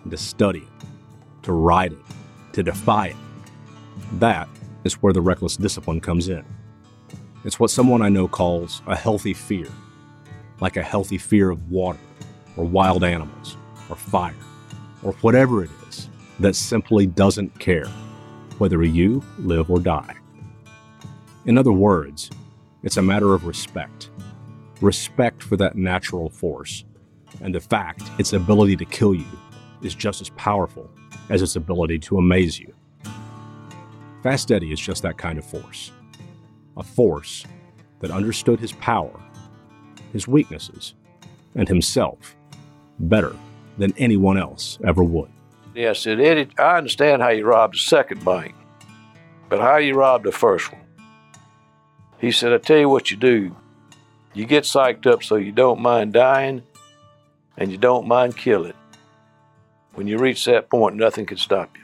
and 0.04 0.12
to 0.12 0.18
study 0.18 0.60
it, 0.60 0.88
to 1.42 1.54
ride 1.54 1.94
it, 1.94 2.00
to 2.52 2.62
defy 2.62 3.08
it. 3.08 3.16
That 4.20 4.50
is 4.84 4.96
where 4.96 5.14
the 5.14 5.22
reckless 5.22 5.56
discipline 5.56 6.02
comes 6.02 6.28
in. 6.28 6.44
It's 7.46 7.62
what 7.62 7.70
someone 7.70 8.02
I 8.02 8.10
know 8.10 8.28
calls 8.28 8.82
a 8.86 8.94
healthy 8.94 9.34
fear, 9.34 9.70
like 10.60 10.76
a 10.76 10.84
healthy 10.84 11.18
fear 11.18 11.50
of 11.50 11.72
water, 11.72 12.00
or 12.58 12.66
wild 12.66 13.06
animals, 13.06 13.56
or 13.90 13.96
fire, 13.96 14.36
or 15.02 15.14
whatever 15.22 15.64
it 15.64 15.72
is 15.88 16.10
that 16.42 16.58
simply 16.58 17.08
doesn't 17.08 17.58
care 17.58 17.88
whether 18.58 18.84
you 18.84 19.24
live 19.40 19.72
or 19.72 19.80
die. 19.80 20.18
In 21.46 21.58
other 21.58 21.72
words, 21.72 22.30
it's 22.84 22.98
a 22.98 23.02
matter 23.02 23.34
of 23.34 23.46
respect. 23.46 24.10
Respect 24.84 25.42
for 25.42 25.56
that 25.56 25.78
natural 25.78 26.30
force, 26.30 26.84
and 27.40 27.56
the 27.56 27.62
fact 27.62 28.02
its 28.20 28.34
ability 28.34 28.76
to 28.76 28.84
kill 28.84 29.14
you 29.16 29.26
is 29.82 29.96
just 29.96 30.20
as 30.20 30.30
powerful 30.32 30.92
as 31.30 31.42
its 31.42 31.56
ability 31.56 32.00
to 32.00 32.18
amaze 32.18 32.60
you. 32.60 32.74
Fast 34.24 34.52
Eddie 34.52 34.74
is 34.74 34.82
just 34.82 35.02
that 35.04 35.18
kind 35.18 35.40
of 35.40 35.46
force. 35.46 35.94
A 36.76 36.84
force 36.84 37.46
that 38.02 38.12
understood 38.12 38.60
his 38.60 38.74
power, 38.74 39.18
his 40.12 40.28
weaknesses, 40.28 40.96
and 41.56 41.70
himself 41.70 42.36
better 43.00 43.38
than 43.78 43.94
anyone 43.96 44.38
else 44.38 44.80
ever 44.84 45.02
would. 45.02 45.32
Yes, 45.74 46.02
said, 46.02 46.20
Eddie, 46.20 46.50
I 46.60 46.76
understand 46.78 47.22
how 47.22 47.30
you 47.30 47.46
robbed 47.46 47.76
the 47.76 47.80
second 47.80 48.26
bank, 48.26 48.54
but 49.48 49.62
how 49.62 49.78
you 49.78 49.94
robbed 49.94 50.26
the 50.26 50.34
first 50.34 50.74
one? 50.74 50.82
He 52.20 52.32
said, 52.32 52.52
I 52.52 52.58
tell 52.58 52.80
you 52.80 52.90
what 52.90 53.12
you 53.12 53.16
do. 53.16 53.56
You 54.36 54.46
get 54.46 54.64
psyched 54.64 55.06
up 55.06 55.24
so 55.24 55.36
you 55.36 55.52
don't 55.52 55.80
mind 55.80 56.14
dying 56.14 56.64
and 57.56 57.72
you 57.72 57.78
don't 57.78 58.08
mind 58.08 58.36
killing. 58.36 58.74
When 59.94 60.08
you 60.08 60.18
reach 60.18 60.46
that 60.46 60.72
point, 60.72 60.96
nothing 60.96 61.28
can 61.28 61.38
stop 61.38 61.76
you. 61.78 61.84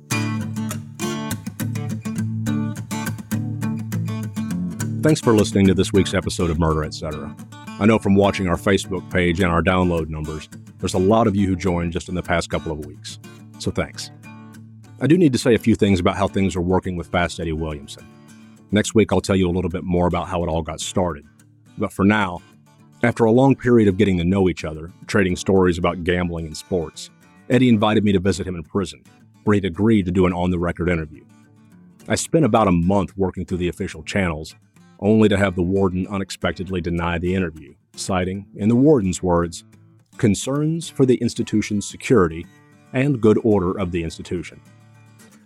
Thanks 5.04 5.22
for 5.22 5.34
listening 5.34 5.68
to 5.68 5.76
this 5.76 5.94
week's 5.94 6.16
episode 6.16 6.50
of 6.50 6.60
Murder, 6.60 6.84
Etc. 6.84 7.36
I 7.80 7.86
know 7.86 8.00
from 8.00 8.16
watching 8.16 8.48
our 8.48 8.58
Facebook 8.58 9.10
page 9.12 9.40
and 9.40 9.52
our 9.52 9.62
download 9.62 10.10
numbers, 10.10 10.50
there's 10.80 10.96
a 10.96 11.00
lot 11.00 11.28
of 11.28 11.36
you 11.36 11.48
who 11.48 11.56
joined 11.56 11.94
just 11.94 12.10
in 12.10 12.16
the 12.16 12.24
past 12.24 12.50
couple 12.50 12.72
of 12.72 12.84
weeks. 12.86 13.20
So 13.60 13.70
thanks. 13.70 14.10
I 15.00 15.08
do 15.08 15.18
need 15.20 15.34
to 15.34 15.40
say 15.40 15.54
a 15.54 15.60
few 15.60 15.76
things 15.76 16.00
about 16.00 16.18
how 16.18 16.28
things 16.28 16.56
are 16.56 16.62
working 16.62 16.96
with 16.96 17.08
Fast 17.08 17.40
Eddie 17.40 17.54
Williamson. 17.54 18.06
Next 18.72 18.96
week, 18.96 19.14
I'll 19.14 19.22
tell 19.22 19.36
you 19.36 19.48
a 19.48 19.54
little 19.54 19.70
bit 19.70 19.84
more 19.84 20.08
about 20.08 20.28
how 20.28 20.44
it 20.44 20.50
all 20.50 20.64
got 20.64 20.82
started. 20.82 21.26
But 21.80 21.94
for 21.94 22.04
now, 22.04 22.42
after 23.02 23.24
a 23.24 23.32
long 23.32 23.56
period 23.56 23.88
of 23.88 23.98
getting 23.98 24.18
to 24.18 24.26
know 24.26 24.50
each 24.50 24.66
other, 24.66 24.92
trading 25.08 25.38
stories 25.38 25.78
about 25.78 26.04
gambling 26.04 26.46
and 26.46 26.56
sports, 26.56 27.10
Eddie 27.50 27.70
invited 27.70 28.04
me 28.04 28.12
to 28.12 28.20
visit 28.20 28.46
him 28.46 28.56
in 28.56 28.64
prison, 28.64 29.02
where 29.46 29.56
he'd 29.56 29.66
agreed 29.66 30.06
to 30.06 30.12
do 30.12 30.26
an 30.26 30.34
on 30.34 30.52
the 30.52 30.60
record 30.60 30.90
interview. 30.90 31.24
I 32.10 32.16
spent 32.16 32.44
about 32.44 32.68
a 32.68 32.72
month 32.72 33.18
working 33.18 33.46
through 33.46 33.60
the 33.60 33.70
official 33.70 34.04
channels, 34.04 34.56
only 35.00 35.30
to 35.30 35.38
have 35.38 35.56
the 35.56 35.64
warden 35.64 36.06
unexpectedly 36.08 36.82
deny 36.82 37.18
the 37.18 37.34
interview, 37.34 37.74
citing, 37.96 38.46
in 38.56 38.68
the 38.68 38.76
warden's 38.76 39.24
words, 39.24 39.64
concerns 40.18 40.90
for 40.90 41.06
the 41.06 41.16
institution's 41.16 41.88
security 41.88 42.46
and 42.92 43.22
good 43.22 43.40
order 43.44 43.80
of 43.80 43.92
the 43.92 44.04
institution. 44.04 44.60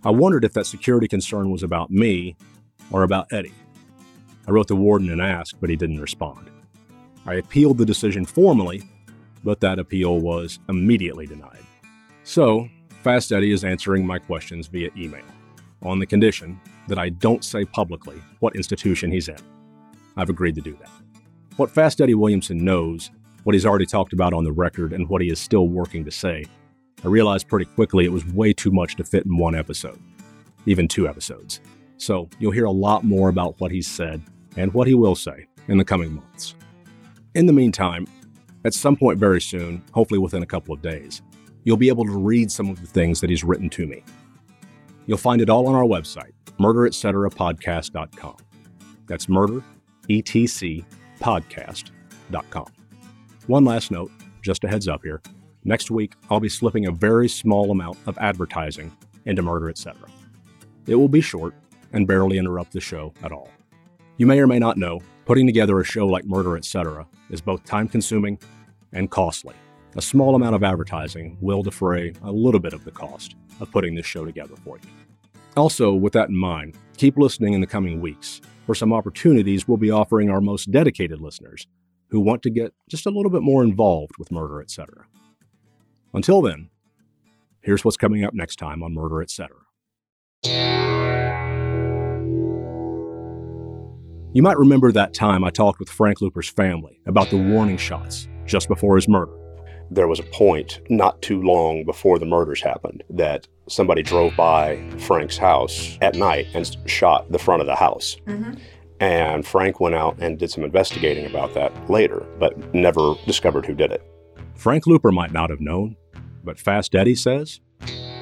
I 0.04 0.10
wondered 0.10 0.44
if 0.44 0.52
that 0.54 0.66
security 0.66 1.06
concern 1.06 1.50
was 1.50 1.62
about 1.62 1.90
me 1.90 2.36
or 2.90 3.04
about 3.04 3.32
Eddie. 3.32 3.54
I 4.46 4.50
wrote 4.50 4.68
the 4.68 4.76
warden 4.76 5.10
and 5.10 5.22
asked, 5.22 5.60
but 5.60 5.70
he 5.70 5.76
didn't 5.76 6.00
respond. 6.00 6.50
I 7.26 7.34
appealed 7.34 7.78
the 7.78 7.86
decision 7.86 8.26
formally, 8.26 8.82
but 9.42 9.60
that 9.60 9.78
appeal 9.78 10.20
was 10.20 10.58
immediately 10.68 11.26
denied. 11.26 11.64
So, 12.24 12.68
Fast 13.02 13.32
Eddie 13.32 13.52
is 13.52 13.64
answering 13.64 14.06
my 14.06 14.18
questions 14.18 14.66
via 14.66 14.90
email, 14.96 15.24
on 15.82 15.98
the 15.98 16.06
condition 16.06 16.60
that 16.88 16.98
I 16.98 17.10
don't 17.10 17.44
say 17.44 17.64
publicly 17.64 18.20
what 18.40 18.56
institution 18.56 19.10
he's 19.10 19.28
in. 19.28 19.38
I've 20.16 20.30
agreed 20.30 20.54
to 20.56 20.60
do 20.60 20.76
that. 20.80 20.90
What 21.56 21.70
Fast 21.70 22.00
Eddie 22.00 22.14
Williamson 22.14 22.62
knows, 22.64 23.10
what 23.44 23.54
he's 23.54 23.66
already 23.66 23.86
talked 23.86 24.12
about 24.12 24.34
on 24.34 24.44
the 24.44 24.52
record, 24.52 24.92
and 24.92 25.08
what 25.08 25.22
he 25.22 25.30
is 25.30 25.38
still 25.38 25.68
working 25.68 26.04
to 26.04 26.10
say, 26.10 26.44
I 27.02 27.08
realized 27.08 27.48
pretty 27.48 27.66
quickly 27.66 28.04
it 28.04 28.12
was 28.12 28.26
way 28.26 28.52
too 28.52 28.70
much 28.70 28.96
to 28.96 29.04
fit 29.04 29.24
in 29.24 29.36
one 29.36 29.54
episode, 29.54 29.98
even 30.66 30.88
two 30.88 31.08
episodes. 31.08 31.60
So 31.96 32.28
you'll 32.38 32.52
hear 32.52 32.64
a 32.64 32.70
lot 32.70 33.04
more 33.04 33.28
about 33.28 33.60
what 33.60 33.70
he's 33.70 33.86
said 33.86 34.22
and 34.56 34.72
what 34.74 34.86
he 34.86 34.94
will 34.94 35.14
say 35.14 35.46
in 35.68 35.78
the 35.78 35.84
coming 35.84 36.14
months. 36.14 36.54
In 37.34 37.46
the 37.46 37.52
meantime, 37.52 38.06
at 38.64 38.74
some 38.74 38.96
point 38.96 39.18
very 39.18 39.40
soon, 39.40 39.82
hopefully 39.92 40.18
within 40.18 40.42
a 40.42 40.46
couple 40.46 40.74
of 40.74 40.80
days, 40.80 41.22
you'll 41.64 41.76
be 41.76 41.88
able 41.88 42.04
to 42.04 42.12
read 42.12 42.50
some 42.50 42.70
of 42.70 42.80
the 42.80 42.86
things 42.86 43.20
that 43.20 43.30
he's 43.30 43.44
written 43.44 43.68
to 43.70 43.86
me. 43.86 44.02
You'll 45.06 45.18
find 45.18 45.42
it 45.42 45.50
all 45.50 45.66
on 45.66 45.74
our 45.74 45.84
website, 45.84 46.32
murderetcpodcast.com. 46.58 48.36
That's 49.06 49.28
murder, 49.28 49.62
etc. 50.08 50.84
podcast.com. 51.20 52.66
One 53.46 53.64
last 53.64 53.90
note, 53.90 54.10
just 54.40 54.64
a 54.64 54.68
heads 54.68 54.88
up 54.88 55.02
here. 55.02 55.20
Next 55.64 55.90
week, 55.90 56.14
I'll 56.30 56.40
be 56.40 56.48
slipping 56.48 56.86
a 56.86 56.92
very 56.92 57.28
small 57.28 57.70
amount 57.70 57.98
of 58.06 58.16
advertising 58.18 58.92
into 59.24 59.42
Murder 59.42 59.70
Etc. 59.70 59.96
It 60.86 60.94
will 60.94 61.08
be 61.08 61.20
short 61.20 61.54
and 61.92 62.06
barely 62.06 62.38
interrupt 62.38 62.72
the 62.72 62.80
show 62.80 63.12
at 63.22 63.32
all. 63.32 63.50
You 64.16 64.26
may 64.26 64.38
or 64.38 64.46
may 64.46 64.60
not 64.60 64.76
know, 64.76 65.00
putting 65.24 65.44
together 65.44 65.80
a 65.80 65.84
show 65.84 66.06
like 66.06 66.24
Murder 66.24 66.56
Etc. 66.56 67.04
is 67.30 67.40
both 67.40 67.64
time 67.64 67.88
consuming 67.88 68.38
and 68.92 69.10
costly. 69.10 69.54
A 69.96 70.02
small 70.02 70.36
amount 70.36 70.54
of 70.54 70.62
advertising 70.62 71.36
will 71.40 71.64
defray 71.64 72.12
a 72.22 72.30
little 72.30 72.60
bit 72.60 72.72
of 72.72 72.84
the 72.84 72.92
cost 72.92 73.34
of 73.60 73.72
putting 73.72 73.96
this 73.96 74.06
show 74.06 74.24
together 74.24 74.54
for 74.62 74.78
you. 74.78 74.88
Also, 75.56 75.92
with 75.92 76.12
that 76.12 76.28
in 76.28 76.36
mind, 76.36 76.76
keep 76.96 77.16
listening 77.18 77.54
in 77.54 77.60
the 77.60 77.66
coming 77.66 78.00
weeks 78.00 78.40
for 78.66 78.74
some 78.74 78.92
opportunities 78.92 79.66
we'll 79.66 79.76
be 79.76 79.90
offering 79.90 80.30
our 80.30 80.40
most 80.40 80.70
dedicated 80.70 81.20
listeners 81.20 81.66
who 82.08 82.20
want 82.20 82.42
to 82.42 82.50
get 82.50 82.72
just 82.88 83.06
a 83.06 83.10
little 83.10 83.30
bit 83.30 83.42
more 83.42 83.64
involved 83.64 84.12
with 84.18 84.30
Murder 84.30 84.60
Etc. 84.60 85.06
Until 86.12 86.40
then, 86.40 86.70
here's 87.62 87.84
what's 87.84 87.96
coming 87.96 88.24
up 88.24 88.32
next 88.32 88.56
time 88.56 88.80
on 88.82 88.94
Murder 88.94 89.22
Etc. 89.22 89.54
You 94.34 94.42
might 94.42 94.58
remember 94.58 94.90
that 94.90 95.14
time 95.14 95.44
I 95.44 95.50
talked 95.50 95.78
with 95.78 95.88
Frank 95.88 96.20
Looper's 96.20 96.48
family 96.48 96.98
about 97.06 97.30
the 97.30 97.36
warning 97.36 97.76
shots 97.76 98.26
just 98.46 98.66
before 98.66 98.96
his 98.96 99.06
murder. 99.06 99.30
There 99.92 100.08
was 100.08 100.18
a 100.18 100.24
point 100.24 100.80
not 100.90 101.22
too 101.22 101.40
long 101.40 101.84
before 101.84 102.18
the 102.18 102.26
murders 102.26 102.60
happened 102.60 103.04
that 103.10 103.46
somebody 103.68 104.02
drove 104.02 104.34
by 104.34 104.82
Frank's 104.98 105.36
house 105.36 105.96
at 106.02 106.16
night 106.16 106.48
and 106.52 106.76
shot 106.84 107.30
the 107.30 107.38
front 107.38 107.60
of 107.60 107.68
the 107.68 107.76
house. 107.76 108.16
Mm-hmm. 108.26 108.54
And 108.98 109.46
Frank 109.46 109.78
went 109.78 109.94
out 109.94 110.18
and 110.18 110.36
did 110.36 110.50
some 110.50 110.64
investigating 110.64 111.26
about 111.26 111.54
that 111.54 111.88
later, 111.88 112.26
but 112.40 112.74
never 112.74 113.14
discovered 113.26 113.64
who 113.64 113.74
did 113.74 113.92
it. 113.92 114.02
Frank 114.56 114.88
Looper 114.88 115.12
might 115.12 115.32
not 115.32 115.48
have 115.48 115.60
known, 115.60 115.94
but 116.42 116.58
Fast 116.58 116.96
Eddie 116.96 117.14
says 117.14 117.60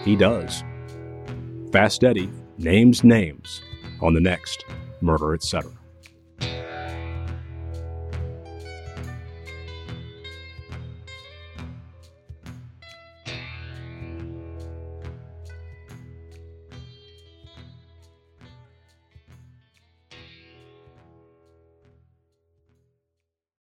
he 0.05 0.15
does. 0.15 0.63
Fast 1.73 2.05
Eddie 2.05 2.29
names 2.59 3.03
names 3.03 3.63
on 4.03 4.13
the 4.13 4.21
next 4.21 4.67
Murder 5.01 5.33
Etc. 5.33 5.73